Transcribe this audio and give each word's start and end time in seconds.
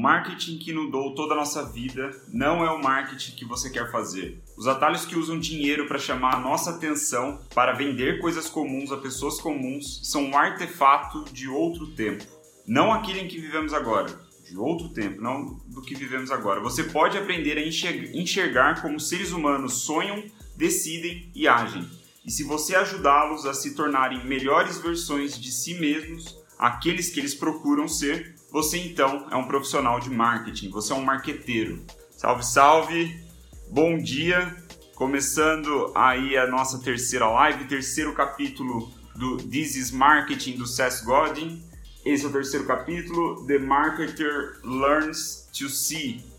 marketing 0.00 0.58
que 0.58 0.70
inundou 0.70 1.14
toda 1.14 1.34
a 1.34 1.36
nossa 1.36 1.64
vida 1.70 2.10
não 2.32 2.64
é 2.64 2.70
o 2.70 2.82
marketing 2.82 3.36
que 3.36 3.44
você 3.44 3.68
quer 3.70 3.90
fazer. 3.90 4.42
Os 4.56 4.66
atalhos 4.66 5.04
que 5.04 5.16
usam 5.16 5.38
dinheiro 5.38 5.86
para 5.86 5.98
chamar 5.98 6.36
a 6.36 6.40
nossa 6.40 6.70
atenção 6.70 7.40
para 7.54 7.72
vender 7.72 8.20
coisas 8.20 8.48
comuns 8.48 8.90
a 8.90 8.96
pessoas 8.96 9.40
comuns 9.40 10.00
são 10.10 10.24
um 10.24 10.36
artefato 10.36 11.24
de 11.32 11.48
outro 11.48 11.88
tempo. 11.88 12.24
Não 12.66 12.92
aquele 12.92 13.20
em 13.20 13.28
que 13.28 13.40
vivemos 13.40 13.74
agora, 13.74 14.08
de 14.48 14.56
outro 14.56 14.88
tempo, 14.88 15.20
não 15.20 15.60
do 15.66 15.82
que 15.82 15.94
vivemos 15.94 16.30
agora. 16.30 16.60
Você 16.60 16.84
pode 16.84 17.18
aprender 17.18 17.58
a 17.58 17.66
enxergar 18.16 18.80
como 18.80 18.98
seres 18.98 19.32
humanos 19.32 19.82
sonham, 19.82 20.24
decidem 20.56 21.30
e 21.34 21.46
agem. 21.46 21.88
E 22.24 22.30
se 22.30 22.44
você 22.44 22.74
ajudá-los 22.76 23.46
a 23.46 23.54
se 23.54 23.74
tornarem 23.74 24.24
melhores 24.26 24.78
versões 24.78 25.38
de 25.38 25.50
si 25.50 25.74
mesmos, 25.74 26.38
aqueles 26.58 27.10
que 27.10 27.18
eles 27.18 27.34
procuram 27.34 27.88
ser, 27.88 28.36
você 28.50 28.78
então 28.78 29.28
é 29.30 29.36
um 29.36 29.46
profissional 29.46 30.00
de 30.00 30.10
marketing, 30.10 30.70
você 30.70 30.92
é 30.92 30.96
um 30.96 31.04
marqueteiro. 31.04 31.84
Salve, 32.10 32.44
salve! 32.44 33.24
Bom 33.70 33.96
dia! 33.96 34.56
Começando 34.94 35.92
aí 35.94 36.36
a 36.36 36.46
nossa 36.46 36.78
terceira 36.78 37.28
live, 37.28 37.64
terceiro 37.64 38.12
capítulo 38.12 38.92
do 39.16 39.36
This 39.38 39.76
is 39.76 39.90
Marketing 39.90 40.56
do 40.56 40.66
Seth 40.66 41.04
Godin. 41.04 41.64
Esse 42.04 42.24
é 42.24 42.28
o 42.28 42.32
terceiro 42.32 42.66
capítulo, 42.66 43.46
The 43.46 43.58
Marketer 43.58 44.60
Learns 44.64 45.48
to 45.56 45.68
See. 45.68 46.29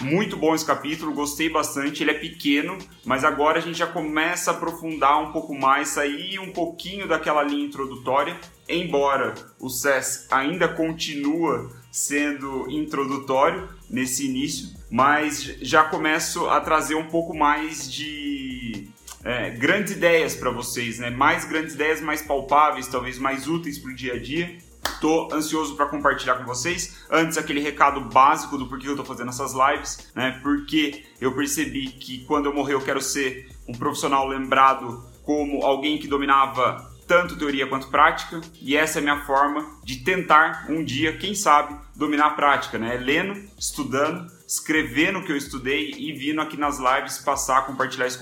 Muito 0.00 0.34
bom 0.34 0.54
esse 0.54 0.64
capítulo, 0.64 1.12
gostei 1.12 1.50
bastante. 1.50 2.02
Ele 2.02 2.12
é 2.12 2.14
pequeno, 2.14 2.78
mas 3.04 3.22
agora 3.22 3.58
a 3.58 3.60
gente 3.60 3.78
já 3.78 3.86
começa 3.86 4.50
a 4.50 4.54
aprofundar 4.54 5.22
um 5.22 5.30
pouco 5.30 5.54
mais, 5.54 5.90
sair 5.90 6.38
um 6.38 6.52
pouquinho 6.52 7.06
daquela 7.06 7.42
linha 7.42 7.66
introdutória. 7.66 8.36
Embora 8.66 9.34
o 9.58 9.68
SES 9.68 10.26
ainda 10.30 10.68
continua 10.68 11.70
sendo 11.90 12.70
introdutório 12.70 13.68
nesse 13.90 14.26
início, 14.26 14.70
mas 14.90 15.42
já 15.60 15.84
começo 15.84 16.48
a 16.48 16.60
trazer 16.60 16.94
um 16.94 17.06
pouco 17.06 17.36
mais 17.36 17.90
de 17.92 18.88
é, 19.22 19.50
grandes 19.50 19.92
ideias 19.92 20.34
para 20.34 20.50
vocês, 20.50 20.98
né? 20.98 21.10
Mais 21.10 21.44
grandes 21.44 21.74
ideias, 21.74 22.00
mais 22.00 22.22
palpáveis, 22.22 22.86
talvez 22.86 23.18
mais 23.18 23.46
úteis 23.46 23.78
para 23.78 23.90
o 23.90 23.94
dia 23.94 24.14
a 24.14 24.18
dia. 24.18 24.56
Tô 25.00 25.28
ansioso 25.32 25.76
para 25.76 25.86
compartilhar 25.86 26.36
com 26.36 26.44
vocês. 26.44 27.04
Antes, 27.10 27.38
aquele 27.38 27.60
recado 27.60 28.00
básico 28.00 28.58
do 28.58 28.66
porquê 28.66 28.88
eu 28.88 28.96
tô 28.96 29.04
fazendo 29.04 29.28
essas 29.28 29.52
lives, 29.52 30.10
né? 30.14 30.38
Porque 30.42 31.04
eu 31.20 31.34
percebi 31.34 31.88
que 31.88 32.24
quando 32.24 32.46
eu 32.46 32.54
morrer 32.54 32.74
eu 32.74 32.80
quero 32.80 33.00
ser 33.00 33.48
um 33.68 33.72
profissional 33.72 34.26
lembrado 34.26 35.04
como 35.22 35.64
alguém 35.64 35.98
que 35.98 36.08
dominava 36.08 36.90
tanto 37.06 37.36
teoria 37.36 37.66
quanto 37.66 37.88
prática, 37.88 38.40
e 38.62 38.76
essa 38.76 38.98
é 38.98 39.00
a 39.00 39.02
minha 39.02 39.26
forma 39.26 39.66
de 39.82 39.96
tentar 40.04 40.66
um 40.68 40.84
dia, 40.84 41.16
quem 41.16 41.34
sabe, 41.34 41.76
dominar 42.00 42.28
a 42.28 42.30
prática, 42.30 42.78
né? 42.78 42.96
Lendo, 42.96 43.38
estudando 43.58 44.26
escrevendo 44.50 45.20
o 45.20 45.24
que 45.24 45.30
eu 45.30 45.36
estudei 45.36 45.94
e 45.96 46.12
vindo 46.12 46.40
aqui 46.40 46.56
nas 46.56 46.80
lives 46.80 47.18
passar, 47.18 47.66
compartilhar 47.66 48.08
esse, 48.08 48.18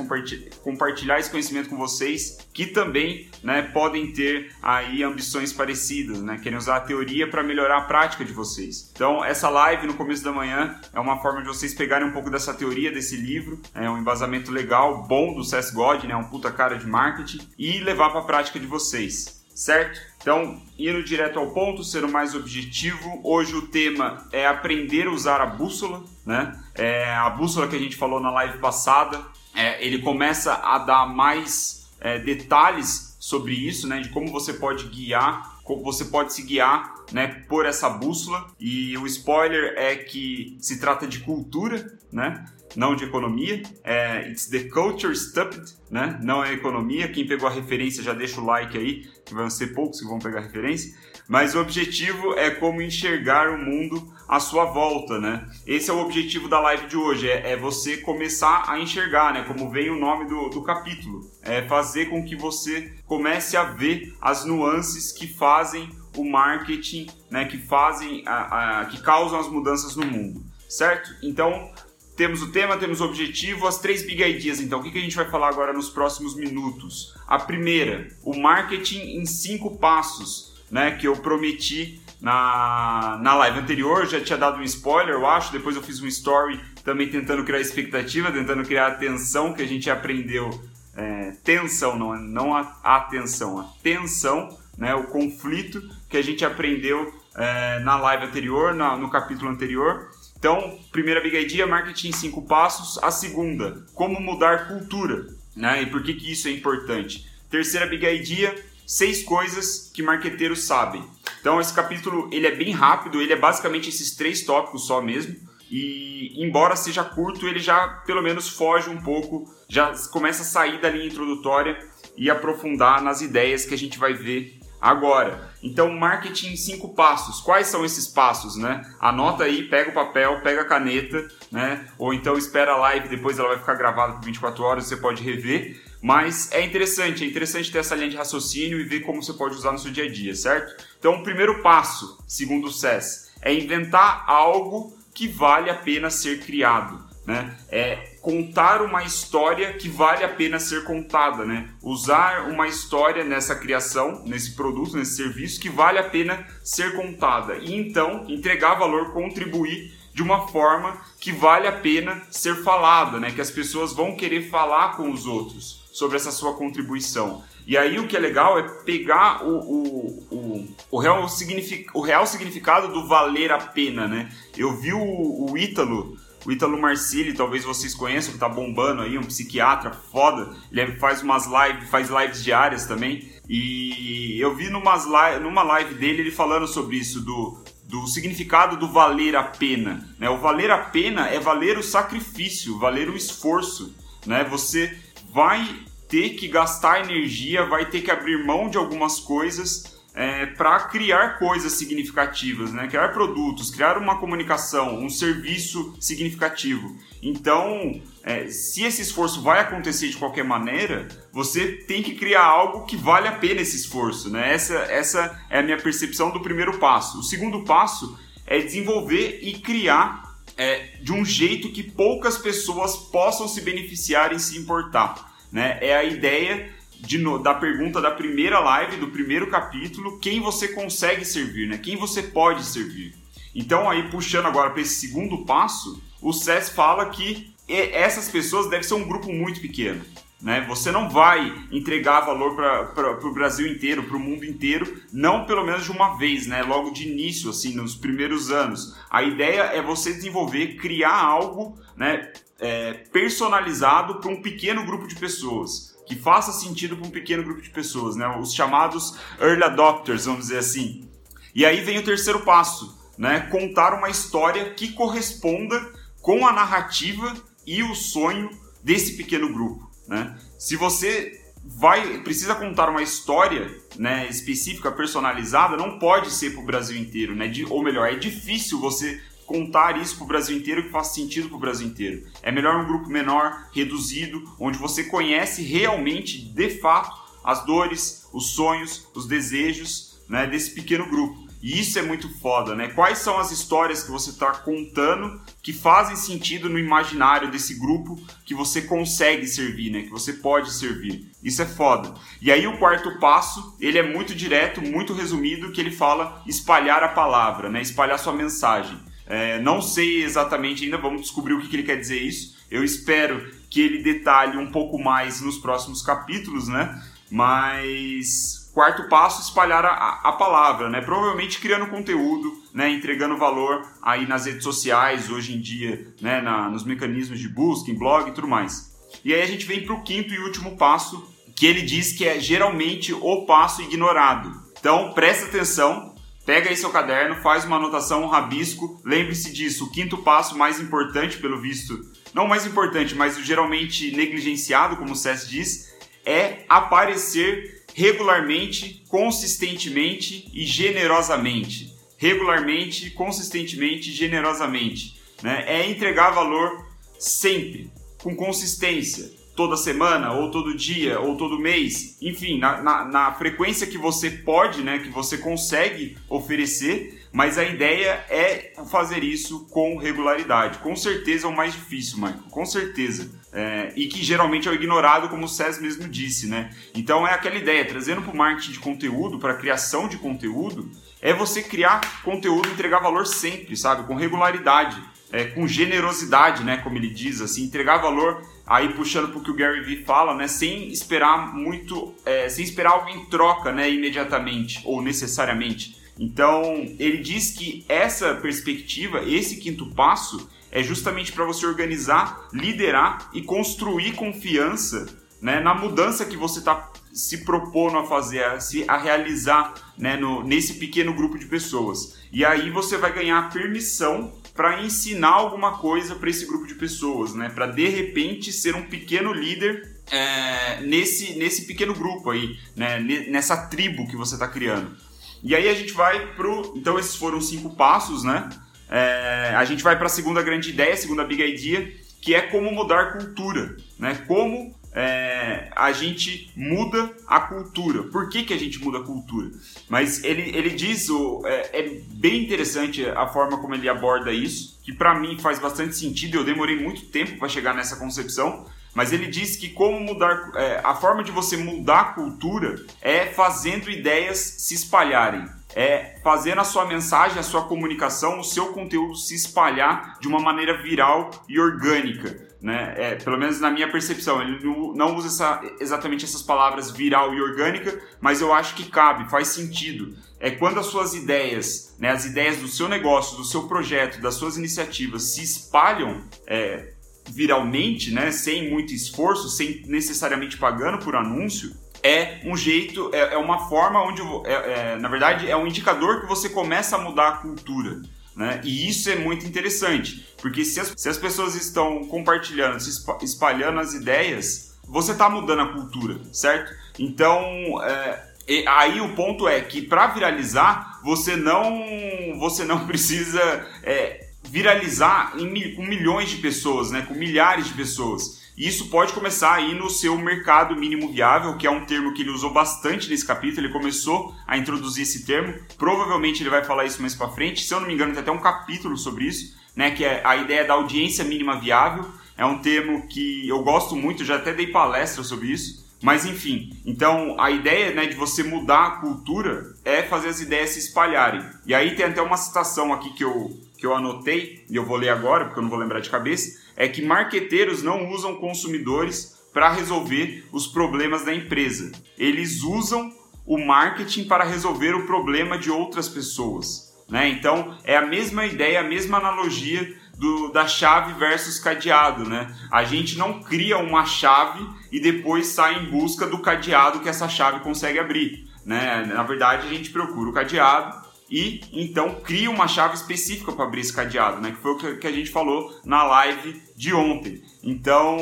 compartilhar 0.62 1.19
esse 1.19 1.31
conhecimento 1.31 1.71
com 1.71 1.77
vocês 1.79 2.37
que 2.53 2.67
também 2.67 3.31
né, 3.43 3.62
podem 3.62 4.12
ter 4.12 4.53
aí 4.62 5.03
ambições 5.03 5.55
parecidas, 5.55 6.21
né? 6.21 6.39
Querem 6.43 6.59
usar 6.59 6.77
a 6.77 6.81
teoria 6.81 7.31
para 7.31 7.43
melhorar 7.43 7.79
a 7.79 7.83
prática 7.83 8.27
de 8.27 8.33
vocês. 8.34 8.93
Então, 8.95 9.25
essa 9.25 9.49
live 9.49 9.87
no 9.87 9.95
começo 9.95 10.23
da 10.23 10.31
manhã 10.31 10.79
é 10.93 11.01
uma 11.01 11.23
forma 11.23 11.41
de 11.41 11.49
vocês 11.49 11.73
pegarem 11.73 12.06
um 12.06 12.12
pouco 12.12 12.29
dessa 12.29 12.53
teoria, 12.53 12.93
desse 12.93 13.17
livro, 13.17 13.59
é 13.75 13.89
um 13.89 13.97
embasamento 13.97 14.53
legal, 14.53 15.05
bom 15.09 15.33
do 15.33 15.43
Seth 15.43 15.73
Godin, 15.73 16.09
né? 16.09 16.17
Um 16.17 16.25
puta 16.25 16.53
cara 16.53 16.77
de 16.77 16.87
marketing 16.87 17.41
e 17.59 17.79
levar 17.79 18.11
para 18.11 18.21
a 18.21 18.25
prática 18.25 18.61
de 18.61 18.67
vocês, 18.67 19.38
certo? 19.59 20.01
Então, 20.23 20.62
indo 20.78 21.03
direto 21.03 21.37
ao 21.37 21.51
ponto, 21.51 21.83
sendo 21.83 22.09
mais 22.09 22.33
objetivo, 22.33 23.20
hoje 23.25 23.56
o 23.56 23.67
tema 23.67 24.25
é 24.31 24.47
aprender 24.47 25.09
a 25.09 25.11
usar 25.11 25.41
a 25.41 25.47
bússola, 25.47 26.05
né? 26.25 26.56
É 26.77 27.12
a 27.12 27.28
bússola 27.31 27.67
que 27.67 27.75
a 27.75 27.78
gente 27.78 27.97
falou 27.97 28.20
na 28.20 28.31
live 28.31 28.59
passada, 28.59 29.21
é, 29.53 29.84
ele 29.84 29.99
começa 29.99 30.55
a 30.55 30.78
dar 30.78 31.06
mais 31.06 31.91
é, 32.00 32.21
detalhes 32.21 33.16
sobre 33.19 33.53
isso, 33.53 33.88
né? 33.88 34.00
De 34.00 34.10
como 34.10 34.31
você 34.31 34.53
pode 34.53 34.84
guiar, 34.84 35.59
como 35.65 35.83
você 35.83 36.04
pode 36.04 36.33
se 36.33 36.43
guiar, 36.43 36.94
né? 37.10 37.27
Por 37.49 37.66
essa 37.66 37.91
bússola. 37.91 38.47
E 38.60 38.97
o 38.97 39.09
spoiler 39.09 39.75
é 39.77 39.97
que 39.97 40.56
se 40.60 40.78
trata 40.78 41.04
de 41.04 41.19
cultura, 41.19 41.99
né? 42.12 42.44
Não 42.77 42.95
de 42.95 43.05
economia. 43.05 43.62
É, 43.84 44.29
it's 44.29 44.47
the 44.47 44.65
culture 44.65 45.15
stupid, 45.15 45.62
né? 45.91 46.19
Não 46.23 46.45
é 46.45 46.53
economia. 46.53 47.09
Quem 47.09 47.27
pegou 47.27 47.49
a 47.49 47.53
referência 47.53 48.03
já 48.03 48.12
deixa 48.12 48.41
o 48.41 48.45
like 48.45 48.77
aí, 48.77 49.05
que 49.25 49.34
vão 49.34 49.49
ser 49.51 49.69
poucos 49.69 50.01
que 50.01 50.06
vão 50.06 50.19
pegar 50.19 50.41
a 50.41 50.43
referência. 50.43 50.95
Mas 51.28 51.55
o 51.55 51.61
objetivo 51.61 52.33
é 52.34 52.51
como 52.51 52.81
enxergar 52.81 53.51
o 53.51 53.59
mundo 53.59 54.12
à 54.27 54.41
sua 54.41 54.65
volta, 54.65 55.19
né? 55.19 55.47
Esse 55.67 55.91
é 55.91 55.93
o 55.93 55.99
objetivo 55.99 56.49
da 56.49 56.59
live 56.61 56.87
de 56.87 56.97
hoje, 56.97 57.28
é, 57.28 57.53
é 57.53 57.57
você 57.57 57.99
começar 57.99 58.65
a 58.67 58.78
enxergar, 58.78 59.34
né? 59.34 59.45
Como 59.45 59.71
vem 59.71 59.91
o 59.91 59.99
nome 59.99 60.27
do, 60.27 60.49
do 60.49 60.62
capítulo. 60.62 61.21
É 61.43 61.62
fazer 61.62 62.07
com 62.07 62.25
que 62.25 62.34
você 62.34 62.95
comece 63.05 63.57
a 63.57 63.65
ver 63.65 64.15
as 64.21 64.45
nuances 64.45 65.12
que 65.12 65.27
fazem 65.27 65.91
o 66.17 66.25
marketing, 66.25 67.09
né? 67.31 67.45
Que 67.45 67.59
fazem, 67.59 68.23
a, 68.27 68.81
a 68.81 68.84
que 68.87 69.03
causam 69.03 69.39
as 69.39 69.49
mudanças 69.49 69.97
no 69.97 70.07
mundo 70.07 70.49
certo? 70.69 71.11
Então, 71.23 71.73
temos 72.19 72.43
o 72.43 72.51
tema, 72.51 72.77
temos 72.77 73.01
o 73.01 73.05
objetivo, 73.05 73.69
as 73.69 73.79
três 73.79 74.05
big 74.05 74.21
ideas. 74.21 74.61
Então, 74.61 74.81
o 74.81 74.83
que 74.83 74.99
a 74.99 75.01
gente 75.01 75.15
vai 75.15 75.31
falar 75.31 75.49
agora 75.51 75.73
nos 75.73 75.89
próximos 75.89 76.34
minutos? 76.34 77.15
A 77.29 77.39
primeira, 77.39 78.09
o 78.25 78.37
marketing 78.37 79.21
em 79.21 79.25
cinco 79.25 79.79
passos, 79.79 80.61
né? 80.69 80.91
Que 80.91 81.07
eu 81.07 81.17
prometi 81.17 82.03
na, 82.21 83.21
na 83.23 83.37
live 83.37 83.61
anterior, 83.61 84.05
já 84.05 84.21
tinha 84.21 84.37
dado 84.37 84.59
um 84.59 84.65
spoiler, 84.65 85.15
eu 85.15 85.28
acho. 85.28 85.53
Depois 85.53 85.77
eu 85.77 85.83
fiz 85.83 86.03
um 86.03 86.09
story 86.09 86.61
também 86.83 87.09
tentando 87.09 87.45
criar 87.45 87.61
expectativa, 87.61 88.33
tentando 88.33 88.65
criar 88.65 88.89
atenção 88.89 89.55
que 89.55 89.62
a 89.62 89.67
gente 89.67 89.89
aprendeu. 89.89 90.51
É, 90.97 91.37
tensão, 91.45 91.97
não, 91.97 92.17
não 92.17 92.53
a, 92.53 92.62
atenção, 92.83 93.61
a 93.61 93.65
tensão, 93.81 94.59
né? 94.77 94.93
O 94.93 95.05
conflito 95.05 95.81
que 96.09 96.17
a 96.17 96.23
gente 96.23 96.45
aprendeu 96.45 97.15
é, 97.37 97.78
na 97.78 97.97
live 97.97 98.27
anterior, 98.27 98.75
na, 98.75 98.97
no 98.97 99.09
capítulo 99.09 99.49
anterior. 99.49 100.11
Então, 100.38 100.78
primeira 100.93 101.21
big 101.21 101.37
idea, 101.37 101.66
marketing 101.66 102.09
em 102.09 102.12
cinco 102.12 102.43
passos. 102.43 103.03
A 103.03 103.10
segunda, 103.10 103.84
como 103.94 104.21
mudar 104.21 104.69
cultura, 104.69 105.26
né? 105.54 105.82
E 105.82 105.87
por 105.87 106.03
que, 106.03 106.15
que 106.15 106.32
isso 106.32 106.47
é 106.47 106.53
importante? 106.53 107.26
Terceira 107.50 107.87
big 107.87 108.06
idea, 108.06 108.54
seis 108.87 109.22
coisas 109.22 109.91
que 109.93 110.03
marqueteiros 110.03 110.62
sabem. 110.65 111.04
Então, 111.41 111.60
esse 111.60 111.75
capítulo 111.75 112.28
ele 112.32 112.47
é 112.47 112.54
bem 112.54 112.71
rápido, 112.71 113.21
ele 113.21 113.32
é 113.32 113.37
basicamente 113.37 113.88
esses 113.88 114.15
três 114.15 114.43
tópicos 114.43 114.87
só 114.87 115.03
mesmo. 115.03 115.34
E 115.71 116.32
embora 116.43 116.77
seja 116.77 117.04
curto, 117.04 117.47
ele 117.47 117.59
já 117.59 117.88
pelo 118.06 118.22
menos 118.22 118.48
foge 118.48 118.88
um 118.88 119.03
pouco, 119.03 119.53
já 119.69 119.93
começa 120.10 120.43
a 120.43 120.47
sair 120.47 120.81
da 120.81 120.88
linha 120.88 121.06
introdutória 121.06 121.78
e 122.16 122.31
aprofundar 122.31 123.03
nas 123.03 123.21
ideias 123.21 123.65
que 123.65 123.75
a 123.75 123.78
gente 123.78 123.98
vai 123.98 124.15
ver 124.15 124.58
agora. 124.81 125.49
Então, 125.62 125.91
marketing 125.91 126.53
em 126.53 126.56
cinco 126.56 126.94
passos. 126.94 127.41
Quais 127.41 127.66
são 127.66 127.84
esses 127.84 128.06
passos, 128.06 128.56
né? 128.56 128.83
Anota 129.00 129.44
aí, 129.44 129.65
pega 129.65 129.91
o 129.91 129.94
papel, 129.94 130.41
pega 130.43 130.62
a 130.62 130.65
caneta, 130.65 131.27
né? 131.50 131.87
Ou 131.99 132.15
então 132.15 132.37
espera 132.39 132.72
a 132.72 132.77
live, 132.77 133.09
depois 133.09 133.39
ela 133.39 133.49
vai 133.49 133.59
ficar 133.59 133.75
gravada 133.75 134.15
por 134.15 134.25
24 134.25 134.62
horas, 134.62 134.87
você 134.87 134.97
pode 134.97 135.22
rever. 135.22 135.83
Mas 136.00 136.53
é 136.53 136.62
interessante, 136.65 137.25
é 137.25 137.27
interessante 137.27 137.72
ter 137.72 137.78
essa 137.78 137.97
linha 137.97 138.11
de 138.11 138.16
raciocínio 138.16 138.81
e 138.81 138.84
ver 138.84 139.00
como 139.00 139.22
você 139.22 139.33
pode 139.33 139.56
usar 139.56 139.72
no 139.72 139.78
seu 139.78 139.91
dia 139.91 140.05
a 140.05 140.11
dia, 140.11 140.34
certo? 140.34 140.84
Então, 140.99 141.16
o 141.16 141.22
primeiro 141.22 141.60
passo, 141.60 142.19
segundo 142.27 142.69
o 142.69 142.72
SES, 142.72 143.33
é 143.43 143.53
inventar 143.53 144.25
algo 144.28 144.97
que 145.12 145.27
vale 145.27 145.71
a 145.71 145.75
pena 145.75 146.09
ser 146.09 146.41
criado 146.41 147.09
né? 147.28 147.55
É 147.71 148.08
contar 148.21 148.83
uma 148.83 149.03
história 149.03 149.73
que 149.73 149.89
vale 149.89 150.25
a 150.25 150.29
pena 150.29 150.59
ser 150.59 150.84
contada, 150.84 151.45
né? 151.45 151.71
Usar 151.83 152.49
uma 152.49 152.67
história 152.67 153.25
nessa 153.25 153.55
criação, 153.55 154.23
nesse 154.25 154.55
produto, 154.55 154.97
nesse 154.97 155.17
serviço 155.17 155.61
que 155.61 155.69
vale 155.69 155.99
a 155.99 156.05
pena 156.05 156.47
ser 156.63 156.95
contada 156.95 157.57
e 157.57 157.75
então 157.75 158.25
entregar 158.28 158.75
valor, 158.75 159.13
contribuir 159.13 159.97
de 160.13 160.22
uma 160.22 160.48
forma 160.48 161.01
que 161.21 161.31
vale 161.31 161.69
a 161.69 161.72
pena 161.72 162.21
ser 162.31 162.57
falada, 162.63 163.21
né? 163.21 163.31
Que 163.31 163.41
as 163.41 163.51
pessoas 163.51 163.92
vão 163.92 164.16
querer 164.16 164.51
falar 164.51 164.97
com 164.97 165.10
os 165.10 165.27
outros 165.27 165.84
sobre 165.92 166.16
essa 166.16 166.31
sua 166.31 166.54
contribuição. 166.54 167.42
E 167.66 167.77
aí 167.77 167.98
o 167.98 168.09
que 168.09 168.16
é 168.16 168.21
legal 168.21 168.59
é 168.59 168.63
pegar 168.63 169.45
o, 169.45 169.59
o, 169.59 170.27
o, 170.31 170.69
o, 170.91 170.98
real, 170.98 171.28
signific, 171.28 171.89
o 171.92 172.01
real 172.01 172.27
significado 172.27 172.89
do 172.89 173.07
valer 173.07 173.53
a 173.53 173.59
pena, 173.59 174.09
né? 174.09 174.28
Eu 174.57 174.75
vi 174.75 174.92
o, 174.92 175.51
o 175.51 175.59
Ítalo 175.59 176.16
o 176.47 176.53
Ítalo 176.53 176.81
Marcilli, 176.81 177.35
talvez 177.35 177.65
vocês 177.65 177.95
conheçam, 177.95 178.33
que 178.33 178.39
tá 178.39 178.49
bombando 178.49 179.03
aí, 179.03 179.19
um 179.19 179.25
psiquiatra 179.25 179.91
foda. 179.91 180.55
Ele 180.71 180.97
faz 180.97 181.23
umas 181.23 181.47
lives, 181.47 181.89
faz 181.91 182.09
lives 182.09 182.43
diárias 182.43 182.87
também. 182.87 183.29
E 183.49 184.39
eu 184.41 184.55
vi 184.55 184.71
numas 184.71 185.05
li 185.05 185.41
numa 185.41 185.63
live 185.63 185.95
dele 185.95 186.23
ele 186.23 186.31
falando 186.31 186.67
sobre 186.67 186.97
isso, 186.97 187.21
do, 187.21 187.59
do 187.85 188.07
significado 188.07 188.77
do 188.77 188.89
valer 188.89 189.35
a 189.37 189.43
pena. 189.43 190.09
Né? 190.19 190.31
O 190.31 190.39
valer 190.39 190.71
a 190.71 190.79
pena 190.79 191.29
é 191.29 191.41
valer 191.41 191.77
o 191.77 191.83
sacrifício, 191.83 192.79
valer 192.79 193.09
o 193.09 193.17
esforço. 193.17 193.95
Né? 194.27 194.45
Você 194.45 194.97
vai 195.33 195.67
ter 196.09 196.31
que 196.31 196.49
gastar 196.49 197.01
energia, 197.01 197.67
vai 197.67 197.87
ter 197.87 198.01
que 198.01 198.11
abrir 198.11 198.45
mão 198.45 198.71
de 198.71 198.79
algumas 198.79 199.21
coisas 199.21 199.97
é, 200.18 200.47
para 200.47 200.80
criar 200.80 201.38
coisas 201.38 201.74
significativas, 201.74 202.72
né? 202.72 202.88
criar 202.88 203.12
produtos, 203.12 203.70
criar 203.70 203.97
uma 203.97 204.18
comunicação, 204.18 204.98
um 204.98 205.09
serviço 205.09 205.94
significativo. 206.00 206.97
Então, 207.22 208.03
é, 208.24 208.48
se 208.48 208.82
esse 208.82 209.00
esforço 209.00 209.41
vai 209.41 209.60
acontecer 209.60 210.09
de 210.09 210.16
qualquer 210.16 210.42
maneira, 210.42 211.06
você 211.32 211.68
tem 211.68 212.03
que 212.03 212.16
criar 212.16 212.42
algo 212.42 212.84
que 212.84 212.97
vale 212.97 213.28
a 213.28 213.32
pena 213.32 213.60
esse 213.60 213.76
esforço. 213.76 214.28
Né? 214.28 214.53
Essa, 214.53 214.74
essa 214.91 215.41
é 215.48 215.60
a 215.60 215.62
minha 215.62 215.78
percepção 215.78 216.32
do 216.32 216.41
primeiro 216.41 216.78
passo. 216.78 217.20
O 217.20 217.22
segundo 217.22 217.62
passo 217.62 218.18
é 218.44 218.59
desenvolver 218.59 219.38
e 219.41 219.53
criar 219.60 220.36
é, 220.56 220.97
de 221.00 221.12
um 221.12 221.24
jeito 221.24 221.70
que 221.70 221.84
poucas 221.84 222.36
pessoas 222.36 222.97
possam 222.97 223.47
se 223.47 223.60
beneficiar 223.60 224.32
e 224.32 224.41
se 224.41 224.59
importar. 224.59 225.32
Né? 225.53 225.78
É 225.80 225.97
a 225.97 226.03
ideia 226.03 226.76
de, 227.00 227.18
da 227.42 227.54
pergunta 227.54 228.00
da 228.00 228.10
primeira 228.10 228.59
live, 228.60 228.97
do 228.97 229.09
primeiro 229.09 229.48
capítulo, 229.48 230.18
quem 230.18 230.41
você 230.41 230.68
consegue 230.68 231.24
servir, 231.24 231.68
né? 231.68 231.78
quem 231.78 231.97
você 231.97 232.22
pode 232.22 232.65
servir. 232.65 233.15
Então, 233.54 233.89
aí 233.89 234.09
puxando 234.10 234.47
agora 234.47 234.71
para 234.71 234.83
esse 234.83 235.06
segundo 235.06 235.45
passo, 235.45 236.03
o 236.21 236.33
SES 236.33 236.71
fala 236.71 237.06
que 237.10 237.53
essas 237.68 238.28
pessoas 238.28 238.68
devem 238.68 238.86
ser 238.86 238.95
um 238.95 239.06
grupo 239.06 239.33
muito 239.33 239.60
pequeno. 239.60 240.03
Né? 240.41 240.65
Você 240.68 240.92
não 240.92 241.10
vai 241.10 241.53
entregar 241.72 242.21
valor 242.21 242.54
para 242.54 243.27
o 243.27 243.34
Brasil 243.34 243.66
inteiro, 243.66 244.04
para 244.04 244.16
o 244.16 244.21
mundo 244.21 244.44
inteiro, 244.44 245.01
não 245.12 245.44
pelo 245.44 245.65
menos 245.65 245.84
de 245.84 245.91
uma 245.91 246.16
vez, 246.16 246.47
né? 246.47 246.62
logo 246.62 246.91
de 246.91 247.09
início, 247.09 247.51
assim, 247.51 247.74
nos 247.74 247.97
primeiros 247.97 248.51
anos. 248.51 248.97
A 249.10 249.22
ideia 249.22 249.62
é 249.62 249.83
você 249.83 250.12
desenvolver, 250.12 250.77
criar 250.77 251.16
algo 251.16 251.77
né, 251.97 252.33
é, 252.60 252.92
personalizado 252.92 254.21
para 254.21 254.30
um 254.30 254.41
pequeno 254.41 254.84
grupo 254.84 255.09
de 255.09 255.16
pessoas, 255.16 255.97
que 256.09 256.16
faça 256.16 256.50
sentido 256.52 256.97
para 256.97 257.07
um 257.07 257.11
pequeno 257.11 257.45
grupo 257.45 257.61
de 257.61 257.71
pessoas, 257.71 258.16
né? 258.16 258.26
os 258.40 258.55
chamados 258.55 259.19
early 259.38 259.62
adopters, 259.62 260.25
vamos 260.25 260.47
dizer 260.47 260.59
assim. 260.59 261.09
E 261.55 261.66
aí 261.66 261.83
vem 261.83 261.99
o 261.99 262.05
terceiro 262.05 262.40
passo, 262.40 262.99
né? 263.19 263.40
contar 263.50 263.93
uma 263.95 264.09
história 264.09 264.73
que 264.75 264.93
corresponda 264.93 265.93
com 266.23 266.47
a 266.47 266.52
narrativa 266.52 267.35
e 267.66 267.83
o 267.83 267.95
sonho 267.95 268.50
desse 268.83 269.16
pequeno 269.16 269.52
grupo. 269.52 269.90
Né? 270.09 270.35
Se 270.59 270.75
você 270.75 271.45
vai 271.64 272.19
precisa 272.23 272.54
contar 272.54 272.88
uma 272.88 273.02
história 273.02 273.76
né, 273.99 274.26
específica, 274.28 274.90
personalizada, 274.90 275.76
não 275.76 275.99
pode 275.99 276.31
ser 276.31 276.52
para 276.52 276.62
o 276.62 276.66
Brasil 276.66 276.97
inteiro, 276.97 277.35
né? 277.35 277.47
De, 277.47 277.64
ou 277.66 277.83
melhor, 277.83 278.09
é 278.11 278.16
difícil 278.16 278.81
você 278.81 279.21
contar 279.49 280.00
isso 280.00 280.16
para 280.16 280.25
o 280.25 280.28
Brasil 280.28 280.56
inteiro 280.56 280.85
que 280.85 280.90
faça 280.90 281.14
sentido 281.14 281.49
para 281.49 281.56
o 281.56 281.61
Brasil 281.61 281.88
inteiro. 281.88 282.26
É 282.42 282.52
melhor 282.52 282.76
um 282.76 282.87
grupo 282.87 283.09
menor, 283.09 283.66
reduzido, 283.73 284.45
onde 284.61 284.78
você 284.78 285.02
conhece 285.04 285.62
realmente, 285.62 286.38
de 286.38 286.68
fato, 286.78 287.16
as 287.42 287.64
dores, 287.64 288.28
os 288.33 288.50
sonhos, 288.50 289.09
os 289.14 289.26
desejos 289.26 290.21
né, 290.28 290.47
desse 290.47 290.73
pequeno 290.73 291.09
grupo. 291.09 291.49
E 291.61 291.80
isso 291.80 291.99
é 291.99 292.02
muito 292.02 292.28
foda, 292.38 292.76
né? 292.76 292.87
Quais 292.88 293.18
são 293.18 293.37
as 293.37 293.50
histórias 293.50 294.04
que 294.04 294.12
você 294.12 294.30
está 294.30 294.52
contando 294.52 295.40
que 295.61 295.73
fazem 295.73 296.14
sentido 296.14 296.68
no 296.68 296.78
imaginário 296.78 297.50
desse 297.50 297.75
grupo 297.75 298.16
que 298.44 298.54
você 298.54 298.83
consegue 298.83 299.44
servir, 299.44 299.90
né? 299.90 300.02
Que 300.02 300.11
você 300.11 300.35
pode 300.35 300.73
servir. 300.73 301.33
Isso 301.42 301.61
é 301.61 301.66
foda. 301.66 302.14
E 302.40 302.52
aí 302.52 302.64
o 302.68 302.78
quarto 302.78 303.18
passo, 303.18 303.76
ele 303.80 303.99
é 303.99 304.02
muito 304.04 304.37
direto, 304.37 304.80
muito 304.80 305.12
resumido, 305.12 305.73
que 305.73 305.80
ele 305.80 305.90
fala 305.90 306.44
espalhar 306.47 307.02
a 307.02 307.09
palavra, 307.09 307.68
né? 307.68 307.83
Espalhar 307.83 308.21
sua 308.21 308.33
mensagem. 308.33 309.08
É, 309.28 309.61
não 309.61 309.80
sei 309.83 310.25
exatamente 310.25 310.85
ainda, 310.85 310.97
vamos 310.97 311.23
descobrir 311.23 311.54
o 311.54 311.61
que, 311.61 311.69
que 311.69 311.76
ele 311.76 311.83
quer 311.83 311.97
dizer 311.97 312.21
isso. 312.21 312.57
Eu 312.71 312.83
espero 312.83 313.52
que 313.71 313.80
ele 313.80 314.02
detalhe 314.02 314.57
um 314.57 314.73
pouco 314.73 314.99
mais 314.99 315.40
nos 315.40 315.59
próximos 315.59 316.02
capítulos, 316.02 316.66
né? 316.66 317.00
Mas 317.30 318.59
Quarto 318.78 319.09
passo, 319.09 319.42
espalhar 319.42 319.85
a, 319.85 320.21
a, 320.23 320.33
palavra, 320.35 320.88
né? 320.88 321.00
Provavelmente 321.00 321.59
criando 321.59 321.88
conteúdo, 321.88 322.62
né? 322.73 322.88
Entregando 322.88 323.37
valor 323.37 323.85
aí 324.00 324.25
nas 324.25 324.47
redes 324.47 324.62
sociais, 324.62 325.28
hoje 325.30 325.52
em 325.52 325.61
dia, 325.61 326.07
né? 326.21 326.40
Na, 326.40 326.69
nos 326.69 326.85
mecanismos 326.85 327.40
de 327.40 327.49
busca, 327.49 327.90
em 327.90 327.99
blog 327.99 328.28
e 328.28 328.33
tudo 328.33 328.47
mais. 328.47 328.97
E 329.25 329.35
aí 329.35 329.42
a 329.42 329.47
gente 329.47 329.66
vem 329.66 329.85
para 329.85 329.97
o 329.97 330.02
quinto 330.04 330.33
e 330.33 330.38
último 330.38 330.76
passo, 330.76 331.28
que 331.57 331.66
ele 331.66 331.83
diz 331.83 332.12
que 332.12 332.25
é 332.25 332.38
geralmente 332.38 333.12
o 333.12 333.47
passo 333.47 333.83
ignorado. 333.83 334.62
Então, 334.78 335.12
presta 335.12 335.47
atenção, 335.47 336.08
pega 336.49 336.71
aí 336.71 336.76
seu 336.78 336.88
caderno, 336.88 337.42
faz 337.42 337.66
uma 337.66 337.76
anotação, 337.76 338.23
um 338.23 338.26
rabisco, 338.26 338.99
lembre-se 339.04 339.52
disso, 339.52 339.85
o 339.85 339.90
quinto 339.90 340.16
passo 340.16 340.56
mais 340.56 340.80
importante, 340.80 341.37
pelo 341.37 341.61
visto, 341.61 342.00
não 342.33 342.49
mais 342.49 342.64
importante, 342.64 343.14
mas 343.14 343.37
geralmente 343.45 344.16
negligenciado, 344.16 344.97
como 344.97 345.12
o 345.12 345.14
Cess 345.14 345.47
diz, 345.47 345.95
é 346.25 346.64
aparecer 346.66 347.85
regularmente, 347.92 349.04
consistentemente 349.11 350.50
e 350.54 350.64
generosamente. 350.64 351.95
Regularmente, 352.16 353.11
consistentemente 353.11 354.09
e 354.09 354.14
generosamente. 354.14 355.21
Né? 355.42 355.64
É 355.66 355.87
entregar 355.87 356.30
valor 356.30 356.83
sempre, 357.18 357.92
com 358.23 358.35
consistência, 358.35 359.30
toda 359.59 359.76
semana, 359.76 360.33
ou 360.35 360.52
todo 360.52 360.73
dia, 360.73 361.19
ou 361.19 361.37
todo 361.37 361.59
mês, 361.59 362.16
enfim, 362.23 362.61
na, 362.61 362.81
na, 362.81 363.05
na, 363.05 363.33
frequência 363.33 363.88
que 363.88 363.99
você 363.99 364.31
pode, 364.31 364.85
né, 364.85 365.00
que 365.00 365.09
você 365.09 365.37
consegue 365.37 366.16
oferecer, 366.28 367.26
mas 367.33 367.59
a 367.59 367.64
ideia 367.64 368.25
é 368.31 368.75
fazer 368.88 369.25
isso 369.25 369.66
com 369.66 369.97
regularidade. 369.97 370.78
Com 370.78 370.95
certeza 370.95 371.49
é 371.49 371.50
o 371.50 371.57
mais 371.57 371.73
difícil, 371.73 372.19
Michael, 372.19 372.45
com 372.49 372.64
certeza. 372.64 373.37
É, 373.52 373.93
e 373.97 374.07
que 374.07 374.23
geralmente 374.23 374.69
é 374.69 374.73
ignorado, 374.73 375.28
como 375.28 375.47
o 375.47 375.49
Cés 375.49 375.81
mesmo 375.81 376.07
disse, 376.07 376.47
né? 376.47 376.71
Então 376.95 377.26
é 377.26 377.33
aquela 377.33 377.57
ideia, 377.57 377.85
trazendo 377.85 378.23
para 378.23 378.33
o 378.33 378.37
marketing 378.37 378.73
de 378.73 378.78
conteúdo, 378.78 379.40
para 379.40 379.54
a 379.54 379.57
criação 379.57 380.07
de 380.07 380.19
conteúdo, 380.19 380.88
é 381.21 381.35
você 381.35 381.64
criar 381.64 382.23
conteúdo, 382.23 382.69
entregar 382.69 383.00
valor 383.00 383.26
sempre, 383.26 383.76
sabe? 383.76 384.07
Com 384.07 384.14
regularidade, 384.14 385.02
é, 385.33 385.45
com 385.45 385.66
generosidade, 385.66 386.62
né? 386.62 386.76
Como 386.76 386.97
ele 386.97 387.11
diz, 387.11 387.40
assim, 387.40 387.64
entregar 387.64 387.99
valor, 387.99 388.43
aí 388.68 388.92
puxando 388.92 389.30
para 389.30 389.38
o 389.38 389.42
que 389.42 389.50
o 389.50 389.54
Gary 389.54 389.80
Vee 389.80 390.04
fala, 390.04 390.35
né? 390.35 390.47
Sem 390.47 390.88
esperar 390.88 391.54
muito, 391.54 392.14
é, 392.25 392.49
sem 392.49 392.62
esperar 392.62 392.90
algo 392.90 393.09
em 393.09 393.25
troca, 393.26 393.73
né? 393.73 393.90
Imediatamente 393.90 394.80
ou 394.85 395.00
necessariamente. 395.00 395.97
Então 396.18 396.62
ele 396.99 397.18
diz 397.18 397.52
que 397.52 397.85
essa 397.88 398.35
perspectiva, 398.35 399.23
esse 399.25 399.56
quinto 399.56 399.87
passo 399.94 400.50
é 400.70 400.82
justamente 400.82 401.32
para 401.32 401.44
você 401.44 401.64
organizar, 401.64 402.49
liderar 402.52 403.30
e 403.32 403.40
construir 403.40 404.12
confiança 404.12 405.06
né, 405.40 405.61
na 405.61 405.75
mudança 405.75 406.25
que 406.25 406.37
você 406.37 406.59
está 406.59 406.90
se 407.12 407.44
propondo 407.44 407.99
a 407.99 408.04
fazer, 408.04 408.44
a, 408.44 408.61
se, 408.61 408.85
a 408.87 408.97
realizar 408.97 409.75
né, 409.97 410.16
no, 410.16 410.42
nesse 410.44 410.75
pequeno 410.75 411.14
grupo 411.14 411.38
de 411.38 411.47
pessoas. 411.47 412.18
E 412.32 412.44
aí 412.44 412.70
você 412.70 412.96
vai 412.96 413.12
ganhar 413.12 413.50
permissão 413.50 414.32
para 414.58 414.82
ensinar 414.82 415.34
alguma 415.34 415.78
coisa 415.78 416.16
para 416.16 416.28
esse 416.28 416.44
grupo 416.44 416.66
de 416.66 416.74
pessoas, 416.74 417.32
né, 417.32 417.48
para 417.48 417.68
de 417.68 417.86
repente 417.86 418.52
ser 418.52 418.74
um 418.74 418.82
pequeno 418.82 419.32
líder 419.32 420.00
é, 420.10 420.80
nesse, 420.80 421.38
nesse 421.38 421.64
pequeno 421.64 421.94
grupo 421.94 422.30
aí, 422.30 422.58
né, 422.74 422.98
nessa 423.28 423.56
tribo 423.68 424.08
que 424.08 424.16
você 424.16 424.34
está 424.34 424.48
criando. 424.48 424.96
E 425.44 425.54
aí 425.54 425.68
a 425.68 425.74
gente 425.74 425.92
vai 425.92 426.34
pro. 426.34 426.72
Então, 426.74 426.98
esses 426.98 427.14
foram 427.14 427.40
cinco 427.40 427.76
passos, 427.76 428.24
né? 428.24 428.48
é, 428.90 429.52
a 429.54 429.64
gente 429.64 429.82
vai 429.82 429.96
para 429.96 430.06
a 430.06 430.10
segunda 430.10 430.42
grande 430.42 430.70
ideia, 430.70 430.96
segunda 430.96 431.24
big 431.24 431.42
idea, 431.42 431.92
que 432.20 432.34
é 432.34 432.40
como 432.40 432.72
mudar 432.72 433.12
cultura, 433.12 433.76
né? 433.98 434.14
Como 434.26 434.74
é, 434.99 435.71
a 435.76 435.93
gente 435.93 436.50
muda 436.57 437.14
a 437.25 437.38
cultura. 437.38 438.02
Por 438.02 438.28
que, 438.28 438.43
que 438.43 438.52
a 438.52 438.59
gente 438.59 438.83
muda 438.83 438.99
a 438.99 439.05
cultura? 439.05 439.49
Mas 439.88 440.25
ele, 440.25 440.50
ele 440.57 440.71
diz, 440.71 441.09
o, 441.09 441.40
é, 441.47 441.78
é 441.78 442.00
bem 442.14 442.43
interessante 442.43 443.09
a 443.09 443.28
forma 443.28 443.59
como 443.59 443.76
ele 443.76 443.88
aborda 443.88 444.33
isso, 444.33 444.76
que 444.83 444.93
para 444.93 445.14
mim 445.14 445.38
faz 445.38 445.61
bastante 445.61 445.95
sentido. 445.95 446.38
Eu 446.38 446.45
demorei 446.45 446.76
muito 446.76 447.07
tempo 447.07 447.38
para 447.38 447.49
chegar 447.49 447.76
nessa 447.76 447.95
concepção, 447.95 448.67
mas 448.93 449.12
ele 449.12 449.28
diz 449.28 449.55
que 449.55 449.69
como 449.69 450.00
mudar 450.00 450.50
é, 450.57 450.81
a 450.83 450.97
forma 450.97 451.23
de 451.23 451.31
você 451.31 451.57
mudar 451.57 452.00
a 452.00 452.12
cultura 452.14 452.85
é 453.00 453.26
fazendo 453.26 453.88
ideias 453.88 454.38
se 454.38 454.75
espalharem 454.75 455.47
é 455.76 456.19
fazer 456.25 456.59
a 456.59 456.64
sua 456.64 456.87
mensagem, 456.87 457.38
a 457.38 457.43
sua 457.43 457.62
comunicação, 457.64 458.40
o 458.40 458.45
seu 458.45 458.73
conteúdo 458.73 459.14
se 459.14 459.35
espalhar 459.35 460.19
de 460.19 460.26
uma 460.26 460.40
maneira 460.40 460.83
viral 460.83 461.31
e 461.49 461.61
orgânica. 461.61 462.48
Né? 462.60 462.94
É, 462.96 463.14
pelo 463.14 463.38
menos 463.38 463.60
na 463.60 463.70
minha 463.70 463.90
percepção, 463.90 464.42
ele 464.42 464.58
não 464.94 465.14
usa 465.14 465.28
essa, 465.28 465.62
exatamente 465.78 466.24
essas 466.24 466.42
palavras 466.42 466.90
viral 466.90 467.32
e 467.32 467.40
orgânica, 467.40 468.00
mas 468.20 468.40
eu 468.40 468.52
acho 468.52 468.74
que 468.74 468.90
cabe, 468.90 469.30
faz 469.30 469.48
sentido. 469.48 470.16
É 470.40 470.50
quando 470.50 470.80
as 470.80 470.86
suas 470.86 471.14
ideias, 471.14 471.94
né, 471.98 472.10
as 472.10 472.24
ideias 472.24 472.56
do 472.56 472.66
seu 472.66 472.88
negócio, 472.88 473.36
do 473.36 473.44
seu 473.44 473.68
projeto, 473.68 474.20
das 474.20 474.34
suas 474.34 474.56
iniciativas 474.56 475.22
se 475.22 475.42
espalham 475.42 476.24
é, 476.48 476.94
viralmente, 477.30 478.12
né, 478.12 478.32
sem 478.32 478.68
muito 478.68 478.92
esforço, 478.92 479.48
sem 479.48 479.82
necessariamente 479.86 480.56
pagando 480.56 480.98
por 480.98 481.14
anúncio, 481.14 481.72
é 482.02 482.40
um 482.44 482.56
jeito, 482.56 483.10
é, 483.12 483.34
é 483.34 483.36
uma 483.36 483.68
forma 483.68 484.02
onde, 484.02 484.22
é, 484.46 484.52
é, 484.52 484.96
na 484.96 485.08
verdade, 485.08 485.50
é 485.50 485.56
um 485.56 485.66
indicador 485.66 486.20
que 486.20 486.26
você 486.26 486.48
começa 486.48 486.96
a 486.96 486.98
mudar 486.98 487.28
a 487.28 487.32
cultura. 487.38 488.00
Né? 488.38 488.61
E 488.62 488.88
isso 488.88 489.11
é 489.11 489.16
muito 489.16 489.45
interessante, 489.45 490.25
porque 490.40 490.64
se 490.64 490.78
as, 490.78 490.95
se 490.97 491.09
as 491.09 491.18
pessoas 491.18 491.57
estão 491.57 492.04
compartilhando, 492.04 492.78
se 492.78 493.04
espalhando 493.21 493.80
as 493.80 493.95
ideias, 493.95 494.78
você 494.87 495.11
está 495.11 495.28
mudando 495.28 495.62
a 495.62 495.73
cultura, 495.73 496.21
certo? 496.33 496.73
Então, 497.00 497.42
é, 497.83 498.23
aí 498.68 499.00
o 499.00 499.12
ponto 499.16 499.49
é 499.49 499.61
que 499.61 499.83
para 499.83 500.07
viralizar, 500.07 501.00
você 501.02 501.35
não, 501.35 502.38
você 502.38 502.64
não 502.64 502.87
precisa 502.87 503.42
é, 503.83 504.28
viralizar 504.45 505.33
em, 505.37 505.75
com 505.75 505.83
milhões 505.85 506.30
de 506.30 506.37
pessoas, 506.37 506.92
né? 506.92 507.02
com 507.02 507.14
milhares 507.14 507.66
de 507.66 507.75
pessoas. 507.75 508.48
Isso 508.58 508.88
pode 508.88 509.12
começar 509.12 509.54
aí 509.54 509.72
no 509.72 509.88
seu 509.88 510.18
mercado 510.18 510.74
mínimo 510.74 511.12
viável, 511.12 511.56
que 511.56 511.64
é 511.64 511.70
um 511.70 511.84
termo 511.84 512.12
que 512.12 512.22
ele 512.22 512.30
usou 512.30 512.52
bastante 512.52 513.08
nesse 513.08 513.24
capítulo. 513.24 513.64
Ele 513.64 513.72
começou 513.72 514.34
a 514.44 514.58
introduzir 514.58 515.04
esse 515.04 515.24
termo. 515.24 515.54
Provavelmente 515.78 516.42
ele 516.42 516.50
vai 516.50 516.64
falar 516.64 516.84
isso 516.84 517.00
mais 517.00 517.14
para 517.14 517.28
frente. 517.28 517.62
Se 517.62 517.72
eu 517.72 517.78
não 517.78 517.86
me 517.86 517.94
engano, 517.94 518.12
tem 518.12 518.20
até 518.20 518.32
um 518.32 518.40
capítulo 518.40 518.96
sobre 518.96 519.26
isso, 519.26 519.56
né? 519.76 519.92
Que 519.92 520.04
é 520.04 520.22
a 520.24 520.36
ideia 520.36 520.64
da 520.64 520.74
audiência 520.74 521.24
mínima 521.24 521.60
viável. 521.60 522.04
É 522.36 522.44
um 522.44 522.58
termo 522.58 523.06
que 523.06 523.48
eu 523.48 523.62
gosto 523.62 523.94
muito, 523.94 524.24
já 524.24 524.34
até 524.34 524.52
dei 524.52 524.66
palestra 524.66 525.22
sobre 525.22 525.52
isso. 525.52 525.86
Mas 526.02 526.24
enfim, 526.24 526.76
então 526.86 527.36
a 527.40 527.50
ideia 527.50 527.92
né, 527.92 528.06
de 528.06 528.14
você 528.14 528.42
mudar 528.42 528.86
a 528.86 528.90
cultura 529.00 529.74
é 529.84 530.02
fazer 530.02 530.28
as 530.28 530.40
ideias 530.40 530.70
se 530.70 530.80
espalharem. 530.80 531.44
E 531.66 531.74
aí 531.74 531.94
tem 531.94 532.06
até 532.06 532.22
uma 532.22 532.36
citação 532.36 532.92
aqui 532.92 533.12
que 533.14 533.24
eu, 533.24 533.56
que 533.76 533.84
eu 533.84 533.94
anotei, 533.94 534.64
e 534.70 534.76
eu 534.76 534.84
vou 534.84 534.96
ler 534.96 535.08
agora, 535.08 535.46
porque 535.46 535.58
eu 535.58 535.62
não 535.62 535.70
vou 535.70 535.78
lembrar 535.78 536.00
de 536.00 536.10
cabeça, 536.10 536.56
é 536.78 536.87
que 536.87 537.02
marqueteiros 537.02 537.82
não 537.82 538.08
usam 538.08 538.37
consumidores 538.37 539.37
para 539.52 539.68
resolver 539.68 540.47
os 540.52 540.68
problemas 540.68 541.25
da 541.25 541.35
empresa. 541.35 541.90
Eles 542.16 542.62
usam 542.62 543.12
o 543.44 543.58
marketing 543.58 544.25
para 544.25 544.44
resolver 544.44 544.94
o 544.94 545.04
problema 545.04 545.58
de 545.58 545.70
outras 545.70 546.08
pessoas. 546.08 546.97
Né? 547.08 547.28
Então 547.30 547.76
é 547.82 547.97
a 547.97 548.06
mesma 548.06 548.47
ideia, 548.47 548.80
a 548.80 548.85
mesma 548.85 549.18
analogia 549.18 549.92
do, 550.16 550.52
da 550.52 550.68
chave 550.68 551.14
versus 551.14 551.58
cadeado, 551.58 552.28
né? 552.28 552.52
A 552.73 552.85
gente 552.85 553.16
não 553.16 553.40
cria 553.40 553.78
uma 553.78 554.04
chave 554.04 554.64
e 554.90 555.00
depois 555.00 555.47
sai 555.47 555.80
em 555.80 555.90
busca 555.90 556.26
do 556.26 556.38
cadeado 556.38 557.00
que 557.00 557.08
essa 557.08 557.28
chave 557.28 557.61
consegue 557.61 558.00
abrir, 558.00 558.49
né? 558.66 559.06
Na 559.06 559.23
verdade, 559.23 559.66
a 559.66 559.70
gente 559.70 559.90
procura 559.90 560.28
o 560.28 560.32
cadeado 560.32 561.07
e 561.30 561.61
então 561.73 562.16
cria 562.23 562.50
uma 562.50 562.66
chave 562.66 562.94
específica 562.94 563.52
para 563.52 563.64
abrir 563.64 563.82
esse 563.82 563.92
cadeado, 563.92 564.40
né? 564.40 564.52
Que 564.52 564.62
foi 564.62 564.73
o 564.73 564.99
que 564.99 565.06
a 565.06 565.12
gente 565.12 565.30
falou 565.30 565.78
na 565.85 566.04
live 566.04 566.62
de 566.75 566.94
ontem. 566.94 567.42
Então, 567.62 568.18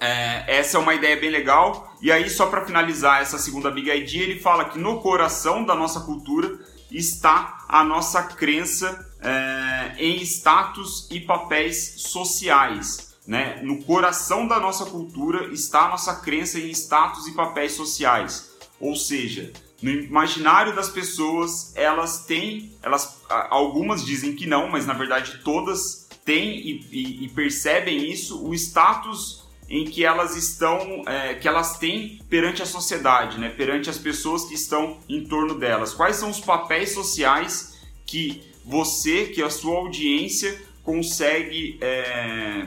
é, 0.00 0.58
essa 0.58 0.78
é 0.78 0.80
uma 0.80 0.94
ideia 0.94 1.16
bem 1.16 1.30
legal. 1.30 1.94
E 2.02 2.10
aí, 2.10 2.28
só 2.28 2.46
para 2.46 2.64
finalizar 2.64 3.22
essa 3.22 3.38
segunda 3.38 3.70
Big 3.70 3.88
Idea, 3.88 4.22
ele 4.24 4.40
fala 4.40 4.64
que 4.64 4.78
no 4.78 5.00
coração 5.00 5.64
da 5.64 5.76
nossa 5.76 6.00
cultura 6.00 6.58
está 6.90 7.64
a 7.68 7.84
nossa 7.84 8.22
crença 8.24 9.08
é, 9.20 9.94
em 9.98 10.20
status 10.22 11.08
e 11.10 11.20
papéis 11.20 11.94
sociais. 11.98 13.14
Né? 13.24 13.60
No 13.62 13.82
coração 13.84 14.48
da 14.48 14.58
nossa 14.58 14.84
cultura 14.86 15.52
está 15.52 15.86
a 15.86 15.88
nossa 15.90 16.16
crença 16.16 16.58
em 16.58 16.70
status 16.70 17.28
e 17.28 17.32
papéis 17.32 17.72
sociais. 17.72 18.50
Ou 18.80 18.96
seja, 18.96 19.52
no 19.82 19.90
imaginário 19.90 20.74
das 20.74 20.88
pessoas, 20.88 21.72
elas 21.74 22.24
têm, 22.24 22.72
elas, 22.82 23.20
algumas 23.28 24.04
dizem 24.04 24.34
que 24.34 24.46
não, 24.46 24.68
mas 24.68 24.86
na 24.86 24.94
verdade 24.94 25.40
todas 25.42 26.08
têm 26.24 26.58
e, 26.58 26.86
e, 26.92 27.24
e 27.24 27.28
percebem 27.30 28.10
isso, 28.10 28.46
o 28.46 28.54
status 28.54 29.42
em 29.68 29.84
que 29.84 30.04
elas 30.04 30.36
estão, 30.36 31.02
é, 31.06 31.34
que 31.34 31.48
elas 31.48 31.78
têm 31.78 32.20
perante 32.28 32.62
a 32.62 32.66
sociedade, 32.66 33.38
né? 33.38 33.48
perante 33.48 33.90
as 33.90 33.98
pessoas 33.98 34.44
que 34.44 34.54
estão 34.54 34.98
em 35.08 35.24
torno 35.24 35.54
delas. 35.58 35.94
Quais 35.94 36.16
são 36.16 36.30
os 36.30 36.40
papéis 36.40 36.92
sociais 36.92 37.80
que 38.06 38.42
você, 38.64 39.26
que 39.26 39.42
a 39.42 39.50
sua 39.50 39.78
audiência 39.78 40.60
consegue, 40.82 41.78
é, 41.80 42.66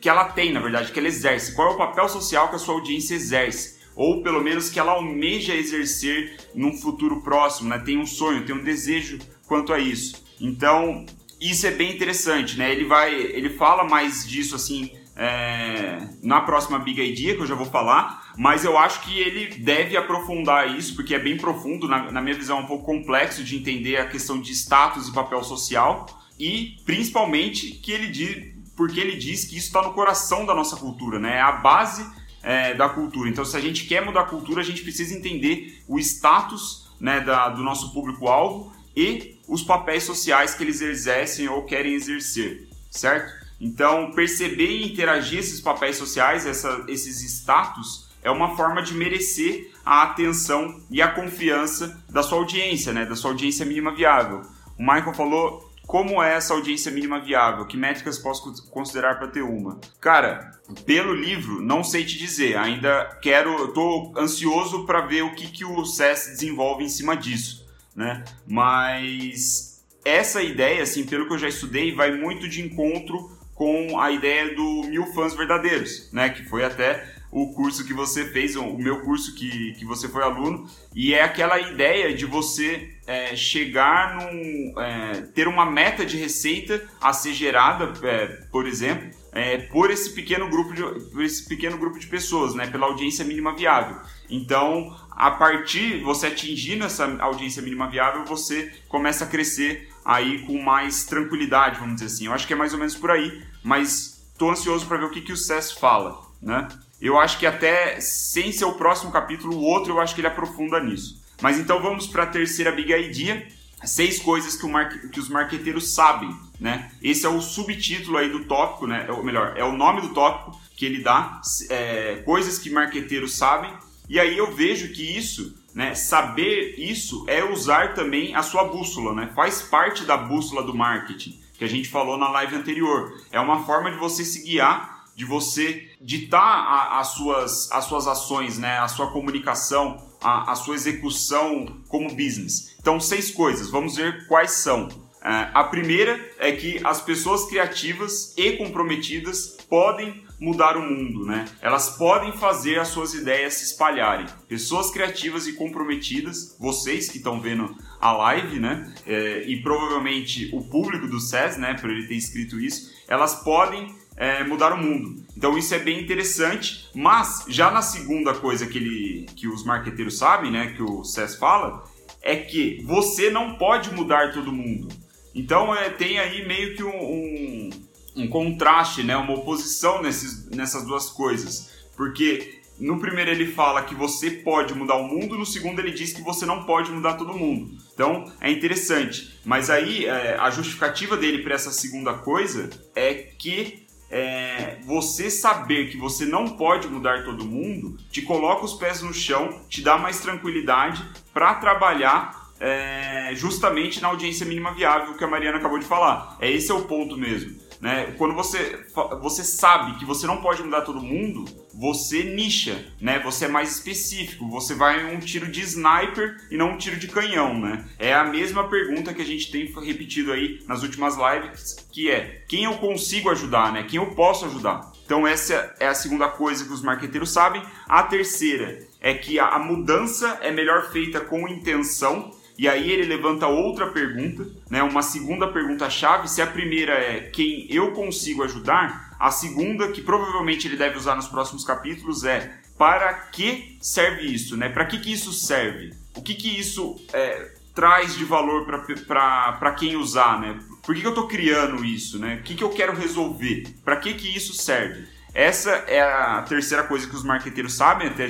que 0.00 0.08
ela 0.08 0.24
tem, 0.24 0.52
na 0.52 0.60
verdade, 0.60 0.92
que 0.92 0.98
ela 0.98 1.08
exerce. 1.08 1.54
Qual 1.54 1.72
é 1.72 1.74
o 1.74 1.76
papel 1.76 2.08
social 2.08 2.48
que 2.48 2.56
a 2.56 2.58
sua 2.58 2.74
audiência 2.74 3.14
exerce? 3.14 3.75
Ou 3.96 4.22
pelo 4.22 4.42
menos 4.42 4.68
que 4.68 4.78
ela 4.78 4.92
almeja 4.92 5.54
exercer 5.54 6.36
num 6.54 6.76
futuro 6.76 7.22
próximo, 7.22 7.70
né? 7.70 7.78
Tem 7.78 7.98
um 7.98 8.06
sonho, 8.06 8.44
tem 8.44 8.54
um 8.54 8.62
desejo 8.62 9.18
quanto 9.48 9.72
a 9.72 9.78
isso. 9.78 10.22
Então, 10.40 11.06
isso 11.40 11.66
é 11.66 11.70
bem 11.70 11.94
interessante, 11.94 12.58
né? 12.58 12.70
Ele 12.70 12.84
vai, 12.84 13.14
ele 13.14 13.50
fala 13.50 13.84
mais 13.84 14.26
disso 14.28 14.54
assim 14.54 14.90
é, 15.16 16.08
na 16.22 16.42
próxima 16.42 16.78
Big 16.78 17.00
Idea, 17.00 17.34
que 17.34 17.40
eu 17.40 17.46
já 17.46 17.54
vou 17.54 17.66
falar, 17.66 18.32
mas 18.36 18.64
eu 18.64 18.76
acho 18.76 19.00
que 19.00 19.18
ele 19.18 19.46
deve 19.58 19.96
aprofundar 19.96 20.76
isso, 20.76 20.94
porque 20.94 21.14
é 21.14 21.18
bem 21.18 21.38
profundo, 21.38 21.88
na, 21.88 22.12
na, 22.12 22.20
minha 22.20 22.36
visão, 22.36 22.58
é 22.58 22.60
um 22.60 22.66
pouco 22.66 22.84
complexo 22.84 23.42
de 23.42 23.56
entender 23.56 23.96
a 23.96 24.06
questão 24.06 24.38
de 24.38 24.52
status 24.52 25.08
e 25.08 25.12
papel 25.12 25.42
social, 25.42 26.06
e 26.38 26.76
principalmente 26.84 27.70
que 27.70 27.90
ele 27.90 28.08
diz, 28.08 28.54
porque 28.76 29.00
ele 29.00 29.16
diz 29.16 29.46
que 29.46 29.56
isso 29.56 29.68
está 29.68 29.80
no 29.80 29.94
coração 29.94 30.44
da 30.44 30.54
nossa 30.54 30.76
cultura, 30.76 31.18
né? 31.18 31.36
é 31.36 31.40
a 31.40 31.52
base 31.52 32.06
é, 32.42 32.74
da 32.74 32.88
cultura. 32.88 33.28
Então, 33.28 33.44
se 33.44 33.56
a 33.56 33.60
gente 33.60 33.86
quer 33.86 34.04
mudar 34.04 34.22
a 34.22 34.26
cultura, 34.26 34.60
a 34.60 34.64
gente 34.64 34.82
precisa 34.82 35.16
entender 35.16 35.82
o 35.88 35.98
status 35.98 36.90
né, 37.00 37.20
da, 37.20 37.48
do 37.48 37.62
nosso 37.62 37.92
público-alvo 37.92 38.72
e 38.96 39.38
os 39.48 39.62
papéis 39.62 40.04
sociais 40.04 40.54
que 40.54 40.64
eles 40.64 40.80
exercem 40.80 41.48
ou 41.48 41.64
querem 41.64 41.94
exercer, 41.94 42.68
certo? 42.90 43.32
Então, 43.60 44.10
perceber 44.12 44.68
e 44.68 44.86
interagir 44.86 45.38
esses 45.38 45.60
papéis 45.60 45.96
sociais, 45.96 46.46
essa, 46.46 46.84
esses 46.88 47.22
status, 47.22 48.06
é 48.22 48.30
uma 48.30 48.56
forma 48.56 48.82
de 48.82 48.92
merecer 48.92 49.70
a 49.84 50.02
atenção 50.02 50.80
e 50.90 51.00
a 51.00 51.08
confiança 51.08 52.02
da 52.08 52.22
sua 52.22 52.38
audiência, 52.38 52.92
né? 52.92 53.06
da 53.06 53.14
sua 53.14 53.30
audiência 53.30 53.64
mínima 53.64 53.94
viável. 53.94 54.42
O 54.78 54.82
Michael 54.82 55.14
falou 55.14 55.65
como 55.86 56.22
é 56.22 56.34
essa 56.34 56.52
audiência 56.52 56.90
mínima 56.90 57.20
viável? 57.20 57.64
Que 57.64 57.76
métricas 57.76 58.18
posso 58.18 58.68
considerar 58.70 59.18
para 59.18 59.28
ter 59.28 59.42
uma? 59.42 59.80
Cara, 60.00 60.52
pelo 60.84 61.14
livro, 61.14 61.62
não 61.62 61.84
sei 61.84 62.04
te 62.04 62.18
dizer. 62.18 62.56
Ainda 62.56 63.18
quero, 63.22 63.66
estou 63.66 64.12
ansioso 64.18 64.84
para 64.84 65.02
ver 65.02 65.22
o 65.22 65.34
que, 65.34 65.46
que 65.46 65.64
o 65.64 65.84
SES 65.84 66.26
desenvolve 66.28 66.84
em 66.84 66.88
cima 66.88 67.16
disso, 67.16 67.66
né? 67.94 68.24
Mas 68.46 69.84
essa 70.04 70.42
ideia, 70.42 70.82
assim, 70.82 71.04
pelo 71.04 71.26
que 71.26 71.34
eu 71.34 71.38
já 71.38 71.48
estudei, 71.48 71.94
vai 71.94 72.12
muito 72.12 72.48
de 72.48 72.62
encontro 72.62 73.36
com 73.54 73.98
a 73.98 74.10
ideia 74.10 74.54
do 74.54 74.82
mil 74.88 75.06
fãs 75.14 75.34
verdadeiros, 75.34 76.10
né? 76.12 76.30
Que 76.30 76.44
foi 76.44 76.64
até 76.64 77.15
o 77.30 77.52
curso 77.52 77.84
que 77.84 77.92
você 77.92 78.24
fez, 78.26 78.56
o 78.56 78.76
meu 78.76 79.00
curso 79.02 79.34
que, 79.34 79.72
que 79.74 79.84
você 79.84 80.08
foi 80.08 80.22
aluno, 80.22 80.68
e 80.94 81.12
é 81.12 81.22
aquela 81.22 81.58
ideia 81.60 82.14
de 82.14 82.24
você 82.24 82.96
é, 83.06 83.36
chegar 83.36 84.16
num. 84.16 84.74
É, 84.80 85.22
ter 85.34 85.48
uma 85.48 85.66
meta 85.66 86.04
de 86.04 86.16
receita 86.16 86.82
a 87.00 87.12
ser 87.12 87.32
gerada, 87.32 87.92
é, 88.06 88.26
por 88.50 88.66
exemplo, 88.66 89.10
é, 89.32 89.58
por 89.58 89.90
esse 89.90 90.10
pequeno 90.10 90.48
grupo 90.48 90.72
de, 90.72 90.82
por 91.10 91.22
esse 91.22 91.46
pequeno 91.46 91.76
grupo 91.76 91.98
de 91.98 92.06
pessoas, 92.06 92.54
né? 92.54 92.66
Pela 92.66 92.86
audiência 92.86 93.24
mínima 93.24 93.54
viável. 93.54 94.00
Então, 94.30 94.96
a 95.10 95.30
partir 95.30 96.02
você 96.02 96.28
atingindo 96.28 96.84
essa 96.84 97.04
audiência 97.20 97.62
mínima 97.62 97.88
viável, 97.88 98.24
você 98.24 98.72
começa 98.88 99.24
a 99.24 99.26
crescer 99.26 99.88
aí 100.04 100.42
com 100.46 100.60
mais 100.62 101.04
tranquilidade, 101.04 101.78
vamos 101.78 101.96
dizer 101.96 102.06
assim. 102.06 102.26
Eu 102.26 102.32
acho 102.32 102.46
que 102.46 102.52
é 102.52 102.56
mais 102.56 102.72
ou 102.72 102.78
menos 102.78 102.94
por 102.94 103.10
aí, 103.10 103.42
mas 103.62 104.26
estou 104.32 104.50
ansioso 104.50 104.86
para 104.86 104.98
ver 104.98 105.04
o 105.04 105.10
que, 105.10 105.20
que 105.20 105.32
o 105.32 105.36
SES 105.36 105.72
fala, 105.72 106.20
né? 106.40 106.68
Eu 107.00 107.18
acho 107.18 107.38
que 107.38 107.46
até 107.46 108.00
sem 108.00 108.52
ser 108.52 108.64
o 108.64 108.72
próximo 108.72 109.12
capítulo, 109.12 109.56
o 109.56 109.62
outro 109.62 109.94
eu 109.94 110.00
acho 110.00 110.14
que 110.14 110.20
ele 110.20 110.28
aprofunda 110.28 110.80
nisso. 110.80 111.22
Mas 111.40 111.58
então 111.58 111.80
vamos 111.80 112.06
para 112.06 112.22
a 112.22 112.26
terceira 112.26 112.72
big 112.72 112.92
idea, 112.92 113.46
seis 113.84 114.18
coisas 114.18 114.56
que, 114.56 114.66
o 114.66 115.10
que 115.10 115.20
os 115.20 115.28
marqueteiros 115.28 115.94
sabem, 115.94 116.34
né? 116.58 116.90
Esse 117.02 117.26
é 117.26 117.28
o 117.28 117.40
subtítulo 117.40 118.16
aí 118.16 118.30
do 118.30 118.44
tópico, 118.44 118.86
né? 118.86 119.06
Ou 119.10 119.22
melhor, 119.22 119.52
é 119.56 119.64
o 119.64 119.72
nome 119.72 120.00
do 120.00 120.14
tópico 120.14 120.58
que 120.74 120.86
ele 120.86 121.02
dá, 121.02 121.40
é, 121.70 122.22
coisas 122.24 122.58
que 122.58 122.70
marqueteiros 122.70 123.36
sabem. 123.36 123.72
E 124.08 124.18
aí 124.20 124.36
eu 124.38 124.52
vejo 124.54 124.92
que 124.92 125.02
isso 125.02 125.54
né? 125.76 125.94
Saber 125.94 126.74
isso 126.78 127.26
é 127.28 127.44
usar 127.44 127.92
também 127.92 128.34
a 128.34 128.42
sua 128.42 128.64
bússola, 128.64 129.12
né? 129.12 129.30
Faz 129.36 129.60
parte 129.60 130.04
da 130.04 130.16
bússola 130.16 130.62
do 130.62 130.74
marketing 130.74 131.38
que 131.52 131.64
a 131.64 131.68
gente 131.68 131.90
falou 131.90 132.16
na 132.16 132.30
live 132.30 132.56
anterior. 132.56 133.20
É 133.30 133.38
uma 133.38 133.62
forma 133.64 133.90
de 133.90 133.98
você 133.98 134.24
se 134.24 134.42
guiar, 134.42 134.95
de 135.16 135.24
você 135.24 135.88
ditar 135.98 136.38
a, 136.38 137.00
as, 137.00 137.08
suas, 137.08 137.72
as 137.72 137.86
suas 137.86 138.06
ações, 138.06 138.58
né? 138.58 138.78
A 138.78 138.86
sua 138.86 139.10
comunicação, 139.10 139.96
a, 140.20 140.52
a 140.52 140.54
sua 140.54 140.74
execução 140.74 141.80
como 141.88 142.10
business. 142.10 142.76
Então, 142.78 143.00
seis 143.00 143.30
coisas. 143.30 143.70
Vamos 143.70 143.96
ver 143.96 144.26
quais 144.28 144.52
são. 144.52 144.88
É, 145.24 145.50
a 145.54 145.64
primeira 145.64 146.20
é 146.38 146.52
que 146.52 146.78
as 146.84 147.00
pessoas 147.00 147.46
criativas 147.46 148.34
e 148.36 148.52
comprometidas 148.52 149.56
podem 149.68 150.24
mudar 150.38 150.76
o 150.76 150.82
mundo, 150.82 151.24
né? 151.24 151.46
Elas 151.62 151.96
podem 151.96 152.32
fazer 152.32 152.78
as 152.78 152.88
suas 152.88 153.14
ideias 153.14 153.54
se 153.54 153.64
espalharem. 153.64 154.26
Pessoas 154.46 154.90
criativas 154.90 155.46
e 155.46 155.54
comprometidas, 155.54 156.54
vocês 156.60 157.08
que 157.08 157.16
estão 157.16 157.40
vendo 157.40 157.74
a 157.98 158.12
live, 158.12 158.60
né? 158.60 158.94
É, 159.06 159.44
e 159.48 159.62
provavelmente 159.62 160.50
o 160.54 160.62
público 160.62 161.06
do 161.06 161.18
SES, 161.18 161.56
né? 161.56 161.74
Por 161.74 161.90
ele 161.90 162.06
ter 162.06 162.16
escrito 162.16 162.60
isso, 162.60 162.94
elas 163.08 163.42
podem 163.42 163.94
é, 164.16 164.42
mudar 164.44 164.72
o 164.72 164.78
mundo. 164.78 165.22
Então 165.36 165.56
isso 165.58 165.74
é 165.74 165.78
bem 165.78 166.00
interessante, 166.00 166.88
mas 166.94 167.44
já 167.48 167.70
na 167.70 167.82
segunda 167.82 168.34
coisa 168.34 168.66
que, 168.66 168.78
ele, 168.78 169.26
que 169.36 169.46
os 169.46 169.64
marqueteiros 169.64 170.18
sabem, 170.18 170.50
né? 170.50 170.72
Que 170.74 170.82
o 170.82 171.04
SES 171.04 171.36
fala, 171.36 171.84
é 172.22 172.36
que 172.36 172.82
você 172.84 173.30
não 173.30 173.56
pode 173.56 173.92
mudar 173.94 174.32
todo 174.32 174.52
mundo. 174.52 174.88
Então 175.34 175.74
é, 175.74 175.90
tem 175.90 176.18
aí 176.18 176.46
meio 176.46 176.74
que 176.74 176.82
um, 176.82 176.90
um 176.90 177.70
um 178.16 178.26
contraste, 178.26 179.02
né, 179.02 179.16
uma 179.16 179.34
oposição 179.34 180.02
nesses, 180.02 180.48
nessas 180.48 180.84
duas 180.84 181.10
coisas. 181.10 181.70
Porque 181.94 182.62
no 182.80 182.98
primeiro 182.98 183.30
ele 183.30 183.46
fala 183.46 183.82
que 183.82 183.94
você 183.94 184.30
pode 184.30 184.74
mudar 184.74 184.96
o 184.96 185.06
mundo, 185.06 185.38
no 185.38 185.46
segundo 185.46 185.78
ele 185.78 185.92
diz 185.92 186.12
que 186.12 186.22
você 186.22 186.46
não 186.46 186.64
pode 186.64 186.90
mudar 186.90 187.14
todo 187.14 187.36
mundo. 187.36 187.76
Então 187.92 188.32
é 188.40 188.50
interessante. 188.50 189.38
Mas 189.44 189.68
aí 189.68 190.06
é, 190.06 190.36
a 190.38 190.50
justificativa 190.50 191.16
dele 191.16 191.42
para 191.42 191.54
essa 191.54 191.70
segunda 191.70 192.14
coisa 192.14 192.70
é 192.94 193.14
que 193.14 193.85
é, 194.10 194.78
você 194.84 195.30
saber 195.30 195.90
que 195.90 195.96
você 195.96 196.24
não 196.24 196.50
pode 196.50 196.86
mudar 196.88 197.24
todo 197.24 197.44
mundo 197.44 197.96
te 198.10 198.22
coloca 198.22 198.64
os 198.64 198.74
pés 198.74 199.02
no 199.02 199.12
chão, 199.12 199.60
te 199.68 199.82
dá 199.82 199.98
mais 199.98 200.20
tranquilidade 200.20 201.04
para 201.32 201.54
trabalhar 201.54 202.46
é, 202.60 203.32
justamente 203.34 204.00
na 204.00 204.08
audiência 204.08 204.46
mínima 204.46 204.72
viável 204.72 205.14
que 205.14 205.24
a 205.24 205.28
Mariana 205.28 205.58
acabou 205.58 205.78
de 205.78 205.84
falar. 205.84 206.36
É 206.40 206.50
esse 206.50 206.70
é 206.70 206.74
o 206.74 206.84
ponto 206.84 207.16
mesmo. 207.16 207.65
Né? 207.80 208.14
Quando 208.16 208.34
você, 208.34 208.86
você 209.20 209.44
sabe 209.44 209.98
que 209.98 210.04
você 210.04 210.26
não 210.26 210.40
pode 210.40 210.62
mudar 210.62 210.82
todo 210.82 211.00
mundo, 211.00 211.44
você 211.74 212.22
nicha, 212.22 212.86
né? 213.00 213.18
Você 213.20 213.44
é 213.44 213.48
mais 213.48 213.72
específico, 213.72 214.48
você 214.48 214.74
vai 214.74 215.14
um 215.14 215.20
tiro 215.20 215.46
de 215.46 215.60
sniper 215.60 216.36
e 216.50 216.56
não 216.56 216.70
um 216.70 216.78
tiro 216.78 216.96
de 216.96 217.06
canhão, 217.06 217.58
né? 217.58 217.84
É 217.98 218.14
a 218.14 218.24
mesma 218.24 218.68
pergunta 218.68 219.12
que 219.12 219.20
a 219.20 219.26
gente 219.26 219.50
tem 219.50 219.66
repetido 219.84 220.32
aí 220.32 220.64
nas 220.66 220.82
últimas 220.82 221.16
lives, 221.16 221.86
que 221.92 222.10
é 222.10 222.44
quem 222.48 222.64
eu 222.64 222.74
consigo 222.78 223.28
ajudar, 223.30 223.72
né? 223.72 223.82
Quem 223.82 224.00
eu 224.00 224.14
posso 224.14 224.46
ajudar. 224.46 224.92
Então 225.04 225.26
essa 225.26 225.74
é 225.78 225.86
a 225.86 225.94
segunda 225.94 226.28
coisa 226.28 226.64
que 226.64 226.72
os 226.72 226.82
marqueteiros 226.82 227.30
sabem. 227.30 227.62
A 227.86 228.02
terceira 228.02 228.86
é 229.00 229.14
que 229.14 229.38
a 229.38 229.58
mudança 229.58 230.38
é 230.40 230.50
melhor 230.50 230.90
feita 230.90 231.20
com 231.20 231.46
intenção 231.46 232.30
e 232.58 232.68
aí 232.68 232.90
ele 232.90 233.04
levanta 233.04 233.46
outra 233.46 233.88
pergunta, 233.88 234.46
né? 234.70 234.82
Uma 234.82 235.02
segunda 235.02 235.46
pergunta-chave. 235.48 236.28
Se 236.28 236.40
a 236.40 236.46
primeira 236.46 236.94
é 236.94 237.20
quem 237.20 237.66
eu 237.68 237.92
consigo 237.92 238.42
ajudar, 238.42 239.14
a 239.20 239.30
segunda, 239.30 239.88
que 239.88 240.00
provavelmente 240.00 240.66
ele 240.66 240.76
deve 240.76 240.96
usar 240.96 241.16
nos 241.16 241.28
próximos 241.28 241.64
capítulos, 241.64 242.24
é 242.24 242.60
para 242.78 243.12
que 243.14 243.76
serve 243.80 244.26
isso, 244.26 244.56
né? 244.56 244.68
Para 244.68 244.86
que, 244.86 244.98
que 244.98 245.12
isso 245.12 245.32
serve? 245.32 245.92
O 246.14 246.22
que, 246.22 246.34
que 246.34 246.58
isso 246.58 246.98
é, 247.12 247.52
traz 247.74 248.16
de 248.16 248.24
valor 248.24 248.64
para 248.64 249.72
quem 249.72 249.96
usar, 249.96 250.40
né? 250.40 250.58
Por 250.82 250.94
que, 250.94 251.02
que 251.02 251.06
eu 251.06 251.10
estou 251.10 251.28
criando 251.28 251.84
isso, 251.84 252.18
né? 252.18 252.36
O 252.36 252.42
que, 252.42 252.54
que 252.54 252.64
eu 252.64 252.70
quero 252.70 252.96
resolver? 252.96 253.66
Para 253.84 253.96
que, 253.96 254.14
que 254.14 254.34
isso 254.34 254.54
serve? 254.54 255.06
Essa 255.34 255.70
é 255.86 256.00
a 256.00 256.40
terceira 256.48 256.84
coisa 256.84 257.06
que 257.06 257.14
os 257.14 257.22
marqueteiros 257.22 257.74
sabem, 257.74 258.08
até 258.08 258.26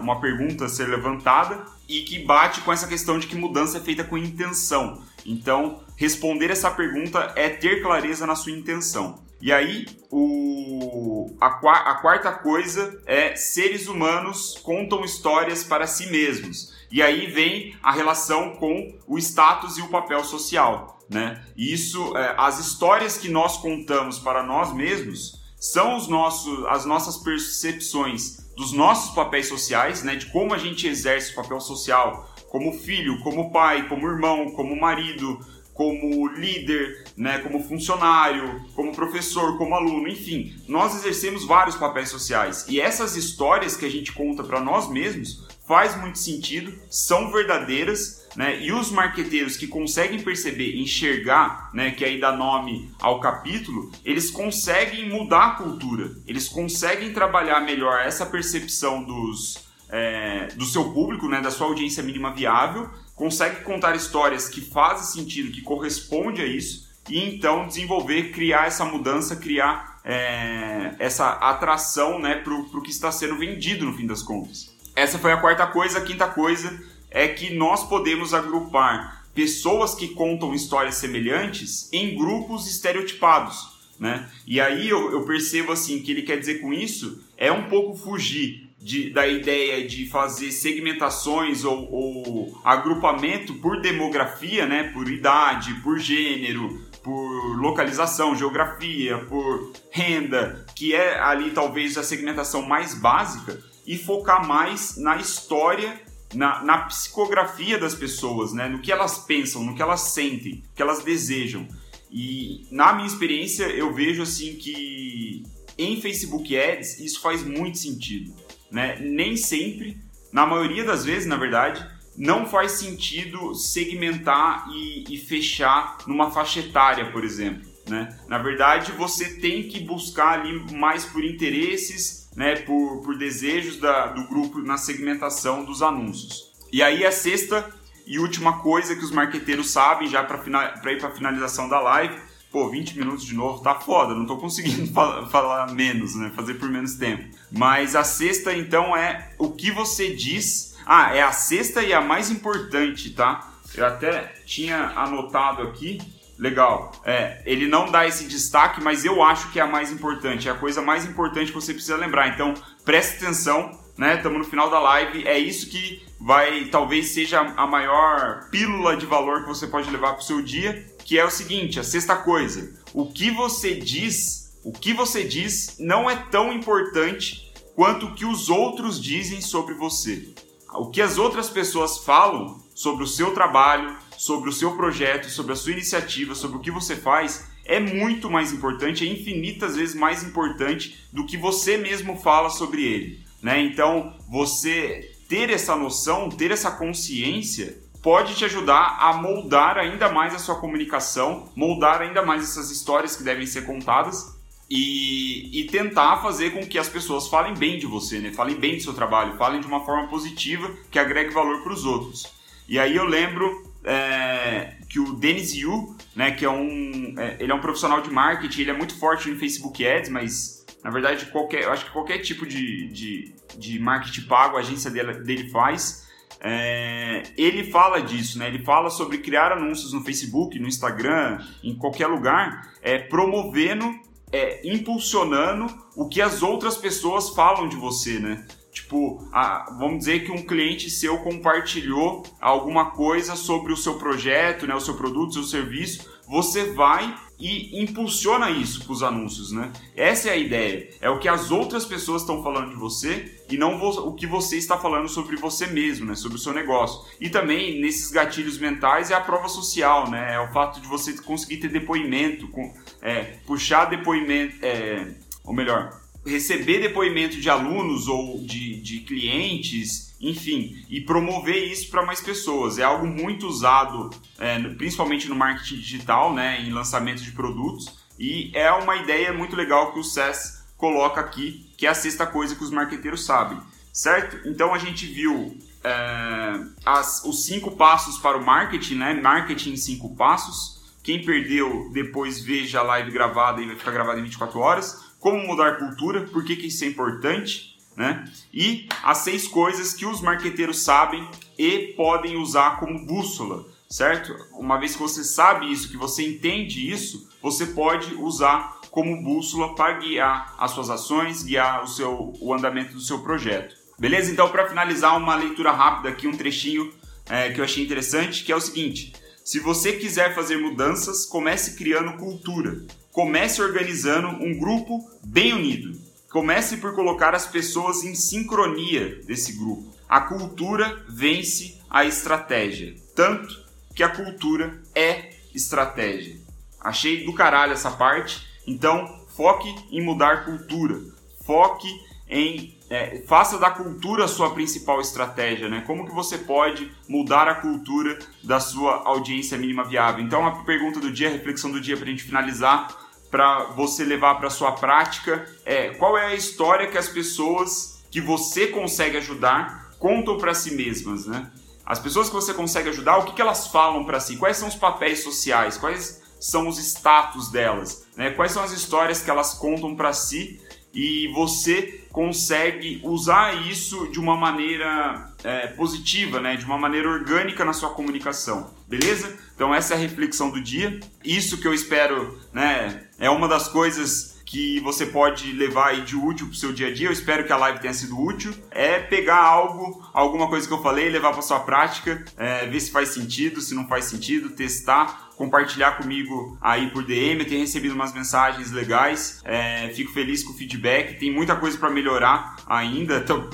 uma 0.00 0.20
pergunta 0.20 0.68
ser 0.68 0.88
levantada 0.88 1.64
e 1.88 2.02
que 2.02 2.18
bate 2.18 2.60
com 2.60 2.72
essa 2.72 2.86
questão 2.86 3.18
de 3.18 3.26
que 3.26 3.34
mudança 3.34 3.78
é 3.78 3.80
feita 3.80 4.04
com 4.04 4.18
intenção. 4.18 5.02
Então, 5.24 5.82
responder 5.96 6.50
essa 6.50 6.70
pergunta 6.70 7.32
é 7.34 7.48
ter 7.48 7.82
clareza 7.82 8.26
na 8.26 8.34
sua 8.34 8.52
intenção. 8.52 9.26
E 9.40 9.52
aí, 9.52 9.86
o, 10.10 11.34
a, 11.40 11.46
a 11.46 11.94
quarta 11.94 12.32
coisa 12.32 13.00
é 13.06 13.36
seres 13.36 13.86
humanos 13.86 14.58
contam 14.62 15.04
histórias 15.04 15.62
para 15.62 15.86
si 15.86 16.10
mesmos. 16.10 16.76
E 16.90 17.02
aí 17.02 17.26
vem 17.26 17.76
a 17.82 17.92
relação 17.92 18.56
com 18.56 18.98
o 19.06 19.18
status 19.18 19.78
e 19.78 19.82
o 19.82 19.88
papel 19.88 20.24
social. 20.24 20.98
Né? 21.08 21.42
Isso, 21.56 22.16
é, 22.16 22.34
as 22.36 22.58
histórias 22.58 23.16
que 23.16 23.28
nós 23.28 23.56
contamos 23.58 24.18
para 24.18 24.42
nós 24.42 24.74
mesmos 24.74 25.40
são 25.56 25.96
os 25.96 26.06
nossos, 26.06 26.66
as 26.66 26.84
nossas 26.84 27.16
percepções 27.16 28.47
dos 28.58 28.72
nossos 28.72 29.14
papéis 29.14 29.46
sociais, 29.46 30.02
né, 30.02 30.16
de 30.16 30.26
como 30.26 30.52
a 30.52 30.58
gente 30.58 30.88
exerce 30.88 31.30
o 31.30 31.36
papel 31.36 31.60
social 31.60 32.28
como 32.48 32.72
filho, 32.72 33.20
como 33.20 33.52
pai, 33.52 33.88
como 33.88 34.04
irmão, 34.04 34.50
como 34.50 34.74
marido, 34.74 35.38
como 35.72 36.26
líder, 36.26 37.04
né, 37.16 37.38
como 37.38 37.62
funcionário, 37.62 38.66
como 38.74 38.92
professor, 38.92 39.56
como 39.56 39.76
aluno, 39.76 40.08
enfim, 40.08 40.56
nós 40.66 40.96
exercemos 40.96 41.44
vários 41.44 41.76
papéis 41.76 42.08
sociais. 42.08 42.66
E 42.68 42.80
essas 42.80 43.14
histórias 43.14 43.76
que 43.76 43.86
a 43.86 43.90
gente 43.90 44.12
conta 44.12 44.42
para 44.42 44.60
nós 44.60 44.90
mesmos 44.90 45.46
faz 45.64 45.96
muito 46.00 46.18
sentido, 46.18 46.76
são 46.90 47.30
verdadeiras, 47.30 48.17
né? 48.36 48.60
E 48.60 48.72
os 48.72 48.90
marqueteiros 48.90 49.56
que 49.56 49.66
conseguem 49.66 50.20
perceber, 50.20 50.76
enxergar, 50.76 51.70
né, 51.72 51.90
que 51.90 52.04
aí 52.04 52.20
dá 52.20 52.32
nome 52.32 52.90
ao 53.00 53.20
capítulo, 53.20 53.90
eles 54.04 54.30
conseguem 54.30 55.08
mudar 55.08 55.46
a 55.46 55.50
cultura, 55.50 56.14
eles 56.26 56.48
conseguem 56.48 57.12
trabalhar 57.12 57.60
melhor 57.60 58.00
essa 58.00 58.26
percepção 58.26 59.02
dos 59.02 59.66
é, 59.90 60.48
do 60.54 60.66
seu 60.66 60.92
público, 60.92 61.28
né, 61.28 61.40
da 61.40 61.50
sua 61.50 61.66
audiência 61.66 62.02
mínima 62.02 62.30
viável, 62.30 62.90
consegue 63.14 63.62
contar 63.62 63.96
histórias 63.96 64.48
que 64.48 64.60
fazem 64.60 65.22
sentido, 65.22 65.50
que 65.50 65.62
corresponde 65.62 66.42
a 66.42 66.46
isso, 66.46 66.86
e 67.08 67.24
então 67.24 67.66
desenvolver, 67.66 68.30
criar 68.32 68.66
essa 68.66 68.84
mudança, 68.84 69.34
criar 69.34 69.98
é, 70.04 70.94
essa 70.98 71.30
atração 71.32 72.18
né, 72.18 72.36
para 72.36 72.52
o 72.52 72.82
que 72.82 72.90
está 72.90 73.10
sendo 73.10 73.36
vendido 73.36 73.86
no 73.86 73.94
fim 73.94 74.06
das 74.06 74.22
contas. 74.22 74.76
Essa 74.94 75.18
foi 75.18 75.32
a 75.32 75.36
quarta 75.36 75.66
coisa. 75.66 75.98
A 75.98 76.02
quinta 76.02 76.26
coisa 76.26 76.76
é 77.10 77.28
que 77.28 77.54
nós 77.54 77.88
podemos 77.88 78.34
agrupar 78.34 79.24
pessoas 79.34 79.94
que 79.94 80.08
contam 80.08 80.54
histórias 80.54 80.96
semelhantes 80.96 81.88
em 81.92 82.16
grupos 82.16 82.68
estereotipados. 82.68 83.78
Né? 83.98 84.28
E 84.46 84.60
aí 84.60 84.88
eu, 84.88 85.12
eu 85.12 85.24
percebo 85.24 85.72
assim 85.72 86.00
que 86.02 86.10
ele 86.10 86.22
quer 86.22 86.38
dizer 86.38 86.60
com 86.60 86.72
isso 86.72 87.24
é 87.36 87.50
um 87.50 87.68
pouco 87.68 87.96
fugir 87.96 88.68
de, 88.80 89.10
da 89.10 89.26
ideia 89.26 89.86
de 89.86 90.08
fazer 90.08 90.52
segmentações 90.52 91.64
ou, 91.64 91.90
ou, 91.90 92.60
agrupamento 92.64 93.54
por 93.54 93.80
demografia, 93.80 94.66
né? 94.66 94.84
por 94.92 95.08
idade, 95.08 95.74
por 95.82 95.98
gênero, 95.98 96.80
por 97.02 97.56
localização, 97.60 98.36
geografia, 98.36 99.18
por 99.18 99.72
renda, 99.90 100.64
que 100.76 100.94
é 100.94 101.18
ali 101.18 101.50
talvez 101.50 101.98
a 101.98 102.02
segmentação 102.02 102.62
mais 102.62 102.94
básica, 102.94 103.58
e 103.86 103.96
focar 103.96 104.46
mais 104.46 104.98
na 104.98 105.16
história, 105.16 105.98
na, 106.34 106.62
na 106.62 106.78
psicografia 106.86 107.78
das 107.78 107.94
pessoas, 107.94 108.52
né? 108.52 108.68
no 108.68 108.80
que 108.80 108.92
elas 108.92 109.18
pensam, 109.18 109.64
no 109.64 109.74
que 109.74 109.82
elas 109.82 110.00
sentem, 110.00 110.64
o 110.70 110.74
que 110.74 110.82
elas 110.82 111.02
desejam. 111.02 111.66
E 112.10 112.66
na 112.70 112.92
minha 112.92 113.06
experiência 113.06 113.64
eu 113.64 113.92
vejo 113.92 114.22
assim 114.22 114.56
que 114.56 115.42
em 115.76 116.00
Facebook 116.00 116.56
Ads 116.56 117.00
isso 117.00 117.20
faz 117.20 117.42
muito 117.42 117.78
sentido. 117.78 118.34
Né? 118.70 118.98
Nem 119.00 119.36
sempre, 119.36 119.98
na 120.32 120.46
maioria 120.46 120.84
das 120.84 121.04
vezes, 121.04 121.26
na 121.26 121.36
verdade, 121.36 121.86
não 122.16 122.46
faz 122.46 122.72
sentido 122.72 123.54
segmentar 123.54 124.66
e, 124.70 125.04
e 125.08 125.16
fechar 125.16 125.98
numa 126.06 126.30
faixa 126.30 126.60
etária, 126.60 127.10
por 127.12 127.24
exemplo. 127.24 127.68
Né? 127.88 128.18
Na 128.28 128.38
verdade, 128.38 128.92
você 128.92 129.36
tem 129.36 129.68
que 129.68 129.80
buscar 129.80 130.40
ali 130.40 130.74
mais 130.74 131.04
por 131.04 131.24
interesses 131.24 132.27
né, 132.38 132.54
por, 132.54 133.02
por 133.02 133.18
desejos 133.18 133.78
da, 133.78 134.06
do 134.06 134.28
grupo 134.28 134.60
na 134.60 134.78
segmentação 134.78 135.64
dos 135.64 135.82
anúncios. 135.82 136.52
E 136.72 136.84
aí 136.84 137.04
a 137.04 137.10
sexta 137.10 137.68
e 138.06 138.20
última 138.20 138.60
coisa 138.60 138.94
que 138.94 139.04
os 139.04 139.10
marqueteiros 139.10 139.70
sabem, 139.70 140.08
já 140.08 140.22
para 140.22 140.92
ir 140.92 141.00
para 141.00 141.08
a 141.08 141.10
finalização 141.10 141.68
da 141.68 141.80
live, 141.80 142.16
pô, 142.52 142.70
20 142.70 142.96
minutos 142.96 143.24
de 143.24 143.34
novo 143.34 143.60
tá 143.60 143.74
foda, 143.74 144.14
não 144.14 144.24
tô 144.24 144.36
conseguindo 144.36 144.86
falar, 145.28 145.74
menos, 145.74 146.14
né, 146.14 146.30
fazer 146.36 146.54
por 146.54 146.70
menos 146.70 146.94
tempo. 146.94 147.24
Mas 147.50 147.96
a 147.96 148.04
sexta 148.04 148.54
então 148.54 148.96
é 148.96 149.32
o 149.36 149.50
que 149.50 149.72
você 149.72 150.14
diz. 150.14 150.76
Ah, 150.86 151.12
é 151.12 151.20
a 151.20 151.32
sexta 151.32 151.82
e 151.82 151.92
a 151.92 152.00
mais 152.00 152.30
importante, 152.30 153.10
tá? 153.10 153.52
Eu 153.74 153.84
até 153.84 154.32
tinha 154.46 154.92
anotado 154.94 155.62
aqui 155.62 155.98
Legal. 156.38 156.92
É, 157.04 157.42
ele 157.44 157.66
não 157.66 157.90
dá 157.90 158.06
esse 158.06 158.24
destaque, 158.26 158.80
mas 158.80 159.04
eu 159.04 159.22
acho 159.22 159.50
que 159.50 159.58
é 159.58 159.62
a 159.62 159.66
mais 159.66 159.90
importante, 159.90 160.48
é 160.48 160.52
a 160.52 160.54
coisa 160.54 160.80
mais 160.80 161.04
importante 161.04 161.48
que 161.48 161.54
você 161.54 161.74
precisa 161.74 161.96
lembrar. 161.96 162.28
Então, 162.28 162.54
preste 162.84 163.16
atenção, 163.16 163.76
né? 163.96 164.16
Estamos 164.16 164.38
no 164.38 164.44
final 164.44 164.70
da 164.70 164.78
live, 164.78 165.26
é 165.26 165.36
isso 165.36 165.68
que 165.68 166.06
vai, 166.20 166.66
talvez 166.66 167.08
seja 167.08 167.40
a 167.40 167.66
maior 167.66 168.48
pílula 168.50 168.96
de 168.96 169.04
valor 169.04 169.42
que 169.42 169.48
você 169.48 169.66
pode 169.66 169.90
levar 169.90 170.12
para 170.12 170.20
o 170.20 170.24
seu 170.24 170.40
dia, 170.40 170.86
que 171.04 171.18
é 171.18 171.24
o 171.24 171.30
seguinte, 171.30 171.80
a 171.80 171.84
sexta 171.84 172.14
coisa. 172.14 172.72
O 172.94 173.12
que 173.12 173.32
você 173.32 173.74
diz, 173.74 174.56
o 174.64 174.70
que 174.70 174.92
você 174.92 175.24
diz 175.24 175.76
não 175.80 176.08
é 176.08 176.14
tão 176.14 176.52
importante 176.52 177.52
quanto 177.74 178.06
o 178.06 178.14
que 178.14 178.24
os 178.24 178.48
outros 178.48 179.02
dizem 179.02 179.40
sobre 179.40 179.74
você. 179.74 180.32
O 180.74 180.90
que 180.90 181.00
as 181.02 181.18
outras 181.18 181.50
pessoas 181.50 181.98
falam 181.98 182.62
sobre 182.74 183.02
o 183.02 183.06
seu 183.06 183.32
trabalho, 183.32 183.96
sobre 184.18 184.50
o 184.50 184.52
seu 184.52 184.76
projeto, 184.76 185.30
sobre 185.30 185.52
a 185.52 185.56
sua 185.56 185.72
iniciativa, 185.72 186.34
sobre 186.34 186.58
o 186.58 186.60
que 186.60 186.72
você 186.72 186.96
faz, 186.96 187.48
é 187.64 187.78
muito 187.78 188.28
mais 188.28 188.52
importante, 188.52 189.06
é 189.06 189.10
infinitas 189.10 189.76
vezes 189.76 189.94
mais 189.94 190.24
importante 190.24 190.98
do 191.12 191.24
que 191.24 191.36
você 191.36 191.76
mesmo 191.76 192.16
fala 192.16 192.50
sobre 192.50 192.82
ele. 192.82 193.24
Né? 193.40 193.62
Então, 193.62 194.12
você 194.28 195.14
ter 195.28 195.50
essa 195.50 195.76
noção, 195.76 196.28
ter 196.28 196.50
essa 196.50 196.70
consciência, 196.72 197.78
pode 198.02 198.34
te 198.34 198.44
ajudar 198.44 198.98
a 199.00 199.12
moldar 199.12 199.78
ainda 199.78 200.10
mais 200.10 200.34
a 200.34 200.38
sua 200.38 200.56
comunicação, 200.56 201.48
moldar 201.54 202.00
ainda 202.00 202.22
mais 202.22 202.42
essas 202.42 202.70
histórias 202.70 203.14
que 203.14 203.22
devem 203.22 203.46
ser 203.46 203.66
contadas 203.66 204.36
e, 204.68 205.60
e, 205.60 205.64
tentar 205.64 206.20
fazer 206.22 206.50
com 206.50 206.66
que 206.66 206.78
as 206.78 206.88
pessoas 206.88 207.28
falem 207.28 207.54
bem 207.54 207.78
de 207.78 207.86
você, 207.86 208.18
né? 208.18 208.32
falem 208.32 208.56
bem 208.56 208.76
do 208.76 208.82
seu 208.82 208.94
trabalho, 208.94 209.38
falem 209.38 209.60
de 209.60 209.66
uma 209.66 209.84
forma 209.84 210.08
positiva 210.08 210.70
que 210.90 210.98
agregue 210.98 211.32
valor 211.32 211.62
para 211.62 211.72
os 211.72 211.84
outros. 211.84 212.26
E 212.68 212.78
aí 212.78 212.96
eu 212.96 213.04
lembro 213.04 213.67
é, 213.84 214.76
que 214.88 214.98
o 214.98 215.14
Denis 215.14 215.54
Yu, 215.54 215.96
né, 216.14 216.30
que 216.32 216.44
é 216.44 216.50
um, 216.50 217.14
é, 217.16 217.36
ele 217.40 217.52
é 217.52 217.54
um 217.54 217.60
profissional 217.60 218.00
de 218.00 218.10
marketing, 218.10 218.62
ele 218.62 218.70
é 218.70 218.76
muito 218.76 218.98
forte 218.98 219.30
no 219.30 219.38
Facebook 219.38 219.86
Ads, 219.86 220.10
mas 220.10 220.58
Na 220.82 220.90
verdade, 220.90 221.26
qualquer, 221.26 221.64
eu 221.64 221.72
acho 221.72 221.86
que 221.86 221.90
qualquer 221.90 222.18
tipo 222.18 222.46
de, 222.46 222.88
de, 222.88 223.34
de 223.58 223.78
marketing 223.78 224.22
pago 224.22 224.56
a 224.56 224.60
agência 224.60 224.90
dele, 224.90 225.12
dele 225.24 225.50
faz. 225.50 226.06
É, 226.40 227.24
ele 227.36 227.64
fala 227.64 228.00
disso, 228.00 228.38
né? 228.38 228.46
Ele 228.46 228.64
fala 228.64 228.90
sobre 228.90 229.18
criar 229.18 229.50
anúncios 229.50 229.92
no 229.92 230.04
Facebook, 230.04 230.58
no 230.58 230.68
Instagram, 230.68 231.44
em 231.64 231.76
qualquer 231.76 232.06
lugar, 232.06 232.72
é, 232.80 232.98
promovendo, 232.98 233.92
é, 234.30 234.60
impulsionando 234.66 235.66
o 235.96 236.08
que 236.08 236.22
as 236.22 236.42
outras 236.42 236.76
pessoas 236.76 237.30
falam 237.30 237.68
de 237.68 237.76
você, 237.76 238.20
né? 238.20 238.46
Tipo, 238.78 239.28
a, 239.32 239.74
vamos 239.76 239.98
dizer 239.98 240.24
que 240.24 240.30
um 240.30 240.42
cliente 240.42 240.88
seu 240.88 241.18
compartilhou 241.18 242.22
alguma 242.40 242.92
coisa 242.92 243.34
sobre 243.34 243.72
o 243.72 243.76
seu 243.76 243.94
projeto, 243.98 244.68
né, 244.68 244.74
o 244.74 244.80
seu 244.80 244.94
produto, 244.94 245.30
o 245.30 245.32
seu 245.32 245.42
serviço, 245.42 246.08
você 246.28 246.72
vai 246.72 247.12
e 247.40 247.82
impulsiona 247.82 248.50
isso 248.50 248.84
para 248.84 248.92
os 248.92 249.02
anúncios, 249.02 249.50
né? 249.52 249.72
Essa 249.96 250.28
é 250.28 250.32
a 250.32 250.36
ideia. 250.36 250.90
É 251.00 251.10
o 251.10 251.18
que 251.18 251.28
as 251.28 251.50
outras 251.50 251.84
pessoas 251.84 252.22
estão 252.22 252.42
falando 252.42 252.70
de 252.70 252.76
você 252.76 253.42
e 253.48 253.56
não 253.56 253.80
o 253.80 254.14
que 254.14 254.26
você 254.26 254.56
está 254.56 254.76
falando 254.76 255.08
sobre 255.08 255.36
você 255.36 255.66
mesmo, 255.66 256.06
né? 256.06 256.14
Sobre 256.14 256.36
o 256.36 256.40
seu 256.40 256.52
negócio. 256.52 257.04
E 257.20 257.28
também 257.28 257.80
nesses 257.80 258.10
gatilhos 258.10 258.58
mentais 258.58 259.10
é 259.10 259.14
a 259.14 259.20
prova 259.20 259.48
social, 259.48 260.10
né? 260.10 260.34
É 260.34 260.40
o 260.40 260.52
fato 260.52 260.80
de 260.80 260.86
você 260.86 261.12
conseguir 261.22 261.58
ter 261.58 261.68
depoimento, 261.68 262.48
com, 262.48 262.72
é, 263.02 263.38
puxar 263.46 263.86
depoimento, 263.86 264.56
é, 264.62 265.14
ou 265.44 265.54
melhor, 265.54 266.00
receber 266.28 266.80
depoimento 266.80 267.40
de 267.40 267.48
alunos 267.48 268.06
ou 268.06 268.40
de, 268.42 268.80
de 268.80 269.00
clientes, 269.00 270.14
enfim, 270.20 270.84
e 270.88 271.00
promover 271.00 271.70
isso 271.70 271.90
para 271.90 272.04
mais 272.04 272.20
pessoas. 272.20 272.78
É 272.78 272.84
algo 272.84 273.06
muito 273.06 273.46
usado, 273.46 274.10
é, 274.38 274.58
principalmente 274.74 275.28
no 275.28 275.34
marketing 275.34 275.76
digital, 275.76 276.34
né, 276.34 276.60
em 276.60 276.70
lançamento 276.70 277.22
de 277.22 277.32
produtos, 277.32 277.98
e 278.18 278.50
é 278.54 278.70
uma 278.72 278.96
ideia 278.96 279.32
muito 279.32 279.56
legal 279.56 279.92
que 279.92 280.00
o 280.00 280.04
SES 280.04 280.64
coloca 280.76 281.20
aqui, 281.20 281.70
que 281.76 281.86
é 281.86 281.90
a 281.90 281.94
sexta 281.94 282.26
coisa 282.26 282.54
que 282.54 282.64
os 282.64 282.70
marqueteiros 282.70 283.24
sabem, 283.24 283.58
certo? 283.92 284.48
Então 284.48 284.74
a 284.74 284.78
gente 284.78 285.06
viu 285.06 285.56
é, 285.82 286.60
as, 286.84 287.24
os 287.24 287.44
cinco 287.46 287.72
passos 287.72 288.18
para 288.18 288.36
o 288.36 288.44
marketing, 288.44 288.96
né? 288.96 289.14
Marketing 289.14 289.72
em 289.72 289.76
cinco 289.76 290.14
passos. 290.16 290.78
Quem 291.02 291.24
perdeu, 291.24 291.90
depois 291.92 292.40
veja 292.40 292.80
a 292.80 292.82
live 292.82 293.10
gravada 293.10 293.62
e 293.62 293.66
vai 293.66 293.76
ficar 293.76 293.92
gravada 293.92 294.20
em 294.20 294.24
24 294.24 294.58
horas 294.58 295.07
como 295.18 295.46
mudar 295.46 295.78
cultura, 295.78 296.22
por 296.22 296.44
que, 296.44 296.56
que 296.56 296.66
isso 296.66 296.84
é 296.84 296.88
importante, 296.88 297.76
né? 297.96 298.24
E 298.54 298.88
as 299.02 299.18
seis 299.18 299.48
coisas 299.48 299.92
que 299.92 300.06
os 300.06 300.20
marqueteiros 300.20 300.82
sabem 300.82 301.28
e 301.58 301.94
podem 301.96 302.36
usar 302.36 302.78
como 302.78 303.04
bússola, 303.04 303.66
certo? 303.90 304.34
Uma 304.52 304.78
vez 304.78 304.94
que 304.94 305.02
você 305.02 305.24
sabe 305.24 305.70
isso, 305.70 305.90
que 305.90 305.96
você 305.96 306.22
entende 306.22 306.90
isso, 306.90 307.28
você 307.42 307.66
pode 307.66 308.14
usar 308.14 308.78
como 308.90 309.22
bússola 309.22 309.74
para 309.74 309.98
guiar 309.98 310.54
as 310.58 310.70
suas 310.70 310.90
ações, 310.90 311.42
guiar 311.42 311.82
o 311.82 311.88
seu 311.88 312.32
o 312.40 312.54
andamento 312.54 312.94
do 312.94 313.00
seu 313.00 313.18
projeto. 313.20 313.74
Beleza? 313.98 314.30
Então, 314.30 314.48
para 314.48 314.68
finalizar, 314.68 315.16
uma 315.16 315.34
leitura 315.34 315.72
rápida 315.72 316.10
aqui, 316.10 316.28
um 316.28 316.36
trechinho 316.36 316.92
é, 317.28 317.50
que 317.50 317.60
eu 317.60 317.64
achei 317.64 317.84
interessante, 317.84 318.44
que 318.44 318.52
é 318.52 318.56
o 318.56 318.60
seguinte: 318.60 319.12
se 319.44 319.58
você 319.58 319.94
quiser 319.94 320.34
fazer 320.34 320.56
mudanças, 320.56 321.26
comece 321.26 321.76
criando 321.76 322.16
cultura. 322.16 322.80
Comece 323.12 323.62
organizando 323.62 324.28
um 324.28 324.58
grupo 324.58 325.08
bem 325.24 325.52
unido. 325.52 325.98
Comece 326.30 326.76
por 326.76 326.94
colocar 326.94 327.34
as 327.34 327.46
pessoas 327.46 328.04
em 328.04 328.14
sincronia 328.14 329.22
desse 329.24 329.52
grupo. 329.52 329.94
A 330.08 330.20
cultura 330.20 331.04
vence 331.08 331.80
a 331.88 332.04
estratégia. 332.04 332.94
Tanto 333.14 333.66
que 333.94 334.02
a 334.02 334.08
cultura 334.08 334.80
é 334.94 335.30
estratégia. 335.54 336.36
Achei 336.80 337.24
do 337.24 337.32
caralho 337.32 337.72
essa 337.72 337.90
parte. 337.90 338.46
Então, 338.66 339.24
foque 339.36 339.74
em 339.90 340.02
mudar 340.02 340.44
cultura. 340.44 341.00
Foque 341.44 341.88
em 342.28 342.76
é, 342.90 343.22
faça 343.26 343.58
da 343.58 343.70
cultura 343.70 344.24
a 344.24 344.28
sua 344.28 344.50
principal 344.50 345.00
estratégia, 345.00 345.68
né? 345.68 345.82
Como 345.86 346.06
que 346.06 346.14
você 346.14 346.38
pode 346.38 346.90
mudar 347.08 347.46
a 347.46 347.56
cultura 347.56 348.18
da 348.42 348.60
sua 348.60 349.02
audiência 349.04 349.58
mínima 349.58 349.84
viável? 349.84 350.24
Então, 350.24 350.46
a 350.46 350.64
pergunta 350.64 350.98
do 350.98 351.12
dia, 351.12 351.28
a 351.28 351.32
reflexão 351.32 351.70
do 351.70 351.80
dia 351.80 351.96
para 351.96 352.06
a 352.06 352.10
gente 352.10 352.24
finalizar 352.24 352.88
para 353.30 353.64
você 353.72 354.04
levar 354.04 354.36
para 354.36 354.48
sua 354.48 354.72
prática 354.72 355.46
é 355.66 355.90
qual 355.90 356.16
é 356.16 356.26
a 356.26 356.34
história 356.34 356.86
que 356.86 356.96
as 356.96 357.08
pessoas 357.08 358.02
que 358.10 358.22
você 358.22 358.68
consegue 358.68 359.18
ajudar 359.18 359.90
contam 359.98 360.38
para 360.38 360.54
si 360.54 360.74
mesmas, 360.74 361.26
né? 361.26 361.50
As 361.84 361.98
pessoas 361.98 362.28
que 362.28 362.34
você 362.34 362.52
consegue 362.52 362.90
ajudar, 362.90 363.18
o 363.18 363.24
que, 363.24 363.32
que 363.32 363.40
elas 363.40 363.68
falam 363.68 364.04
para 364.04 364.20
si? 364.20 364.36
Quais 364.36 364.58
são 364.58 364.68
os 364.68 364.74
papéis 364.74 365.22
sociais? 365.22 365.78
Quais 365.78 366.22
são 366.38 366.68
os 366.68 366.78
status 366.78 367.50
delas? 367.50 368.06
Né? 368.14 368.30
Quais 368.30 368.52
são 368.52 368.62
as 368.62 368.72
histórias 368.72 369.22
que 369.22 369.30
elas 369.30 369.54
contam 369.54 369.96
para 369.96 370.12
si? 370.12 370.60
E 371.00 371.28
você 371.28 372.00
consegue 372.10 373.00
usar 373.04 373.68
isso 373.68 374.08
de 374.08 374.18
uma 374.18 374.36
maneira 374.36 375.32
é, 375.44 375.68
positiva, 375.68 376.40
né? 376.40 376.56
de 376.56 376.64
uma 376.64 376.76
maneira 376.76 377.08
orgânica 377.08 377.64
na 377.64 377.72
sua 377.72 377.90
comunicação, 377.90 378.74
beleza? 378.88 379.38
Então 379.54 379.72
essa 379.72 379.94
é 379.94 379.96
a 379.96 380.00
reflexão 380.00 380.50
do 380.50 380.60
dia. 380.60 380.98
Isso 381.22 381.58
que 381.58 381.68
eu 381.68 381.72
espero, 381.72 382.36
né? 382.52 383.04
É 383.16 383.30
uma 383.30 383.46
das 383.46 383.68
coisas 383.68 384.37
que 384.48 384.80
você 384.80 385.04
pode 385.04 385.52
levar 385.52 385.88
aí 385.88 386.00
de 386.00 386.16
útil 386.16 386.46
para 386.46 386.54
o 386.54 386.56
seu 386.56 386.72
dia 386.72 386.88
a 386.88 386.92
dia. 386.92 387.06
Eu 387.06 387.12
espero 387.12 387.44
que 387.44 387.52
a 387.52 387.56
live 387.56 387.80
tenha 387.80 387.92
sido 387.92 388.18
útil. 388.18 388.50
É 388.70 388.98
pegar 388.98 389.36
algo, 389.36 390.02
alguma 390.12 390.48
coisa 390.48 390.66
que 390.66 390.72
eu 390.72 390.82
falei, 390.82 391.10
levar 391.10 391.32
para 391.32 391.42
sua 391.42 391.60
prática, 391.60 392.24
é, 392.34 392.66
ver 392.66 392.80
se 392.80 392.90
faz 392.90 393.10
sentido, 393.10 393.60
se 393.60 393.74
não 393.74 393.86
faz 393.86 394.06
sentido, 394.06 394.48
testar, 394.48 395.28
compartilhar 395.36 395.98
comigo 395.98 396.56
aí 396.62 396.90
por 396.90 397.04
DM. 397.04 397.40
Eu 397.40 397.46
tenho 397.46 397.60
recebido 397.60 397.94
umas 397.94 398.14
mensagens 398.14 398.72
legais. 398.72 399.42
É, 399.44 399.90
fico 399.90 400.12
feliz 400.12 400.42
com 400.42 400.54
o 400.54 400.56
feedback. 400.56 401.18
Tem 401.18 401.30
muita 401.30 401.54
coisa 401.54 401.76
para 401.76 401.90
melhorar 401.90 402.56
ainda. 402.66 403.18
Então, 403.18 403.50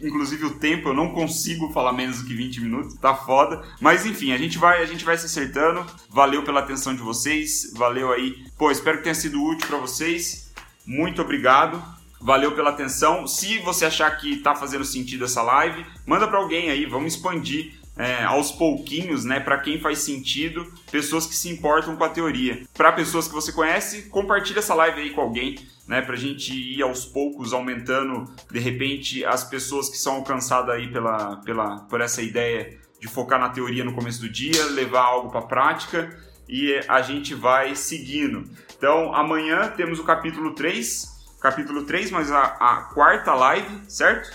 inclusive 0.00 0.44
o 0.46 0.58
tempo, 0.58 0.88
eu 0.88 0.94
não 0.94 1.10
consigo 1.10 1.72
falar 1.72 1.92
menos 1.92 2.20
do 2.20 2.26
que 2.26 2.34
20 2.34 2.60
minutos, 2.60 2.94
tá 2.94 3.14
foda. 3.14 3.62
Mas 3.80 4.06
enfim, 4.06 4.32
a 4.32 4.38
gente 4.38 4.58
vai, 4.58 4.82
a 4.82 4.86
gente 4.86 5.04
vai 5.04 5.16
se 5.16 5.26
acertando. 5.26 5.84
Valeu 6.08 6.42
pela 6.42 6.60
atenção 6.60 6.94
de 6.94 7.02
vocês, 7.02 7.72
valeu 7.74 8.12
aí. 8.12 8.44
Pô, 8.56 8.70
espero 8.70 8.98
que 8.98 9.04
tenha 9.04 9.14
sido 9.14 9.42
útil 9.42 9.66
para 9.66 9.78
vocês. 9.78 10.52
Muito 10.86 11.22
obrigado. 11.22 11.82
Valeu 12.20 12.52
pela 12.52 12.70
atenção. 12.70 13.26
Se 13.26 13.58
você 13.58 13.84
achar 13.84 14.10
que 14.16 14.38
tá 14.38 14.54
fazendo 14.54 14.84
sentido 14.84 15.24
essa 15.24 15.42
live, 15.42 15.86
manda 16.06 16.26
para 16.26 16.38
alguém 16.38 16.70
aí, 16.70 16.84
vamos 16.84 17.14
expandir 17.14 17.78
é, 17.96 18.24
aos 18.24 18.52
pouquinhos, 18.52 19.24
né, 19.24 19.40
para 19.40 19.58
quem 19.58 19.80
faz 19.80 19.98
sentido, 19.98 20.72
pessoas 20.90 21.26
que 21.26 21.34
se 21.34 21.48
importam 21.48 21.96
com 21.96 22.04
a 22.04 22.08
teoria. 22.08 22.62
Para 22.72 22.92
pessoas 22.92 23.26
que 23.26 23.34
você 23.34 23.52
conhece, 23.52 24.02
compartilha 24.02 24.60
essa 24.60 24.74
live 24.74 25.00
aí 25.00 25.10
com 25.10 25.20
alguém 25.20 25.56
né, 25.88 26.02
para 26.02 26.14
a 26.14 26.18
gente 26.18 26.52
ir 26.52 26.82
aos 26.82 27.06
poucos 27.06 27.54
aumentando, 27.54 28.30
de 28.50 28.58
repente, 28.58 29.24
as 29.24 29.42
pessoas 29.42 29.88
que 29.88 29.96
são 29.96 30.16
alcançadas 30.16 30.74
aí 30.74 30.92
pela, 30.92 31.36
pela, 31.38 31.80
por 31.86 32.02
essa 32.02 32.20
ideia 32.20 32.78
de 33.00 33.08
focar 33.08 33.40
na 33.40 33.48
teoria 33.48 33.84
no 33.84 33.94
começo 33.94 34.20
do 34.20 34.28
dia, 34.28 34.66
levar 34.66 35.02
algo 35.02 35.30
para 35.30 35.40
a 35.40 35.46
prática 35.46 36.14
e 36.46 36.78
a 36.86 37.00
gente 37.00 37.34
vai 37.34 37.74
seguindo. 37.74 38.44
Então, 38.76 39.14
amanhã 39.14 39.72
temos 39.76 39.98
o 39.98 40.04
capítulo 40.04 40.54
3, 40.54 41.36
capítulo 41.40 41.84
3, 41.84 42.10
mas 42.10 42.30
a, 42.30 42.42
a 42.42 42.82
quarta 42.92 43.32
live, 43.34 43.80
certo? 43.88 44.28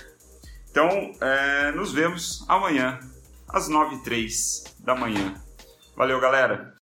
Então, 0.71 0.89
é, 1.21 1.71
nos 1.73 1.93
vemos 1.93 2.43
amanhã, 2.47 2.99
às 3.47 3.69
9h03 3.69 4.73
da 4.79 4.95
manhã. 4.95 5.35
Valeu, 5.95 6.19
galera! 6.19 6.72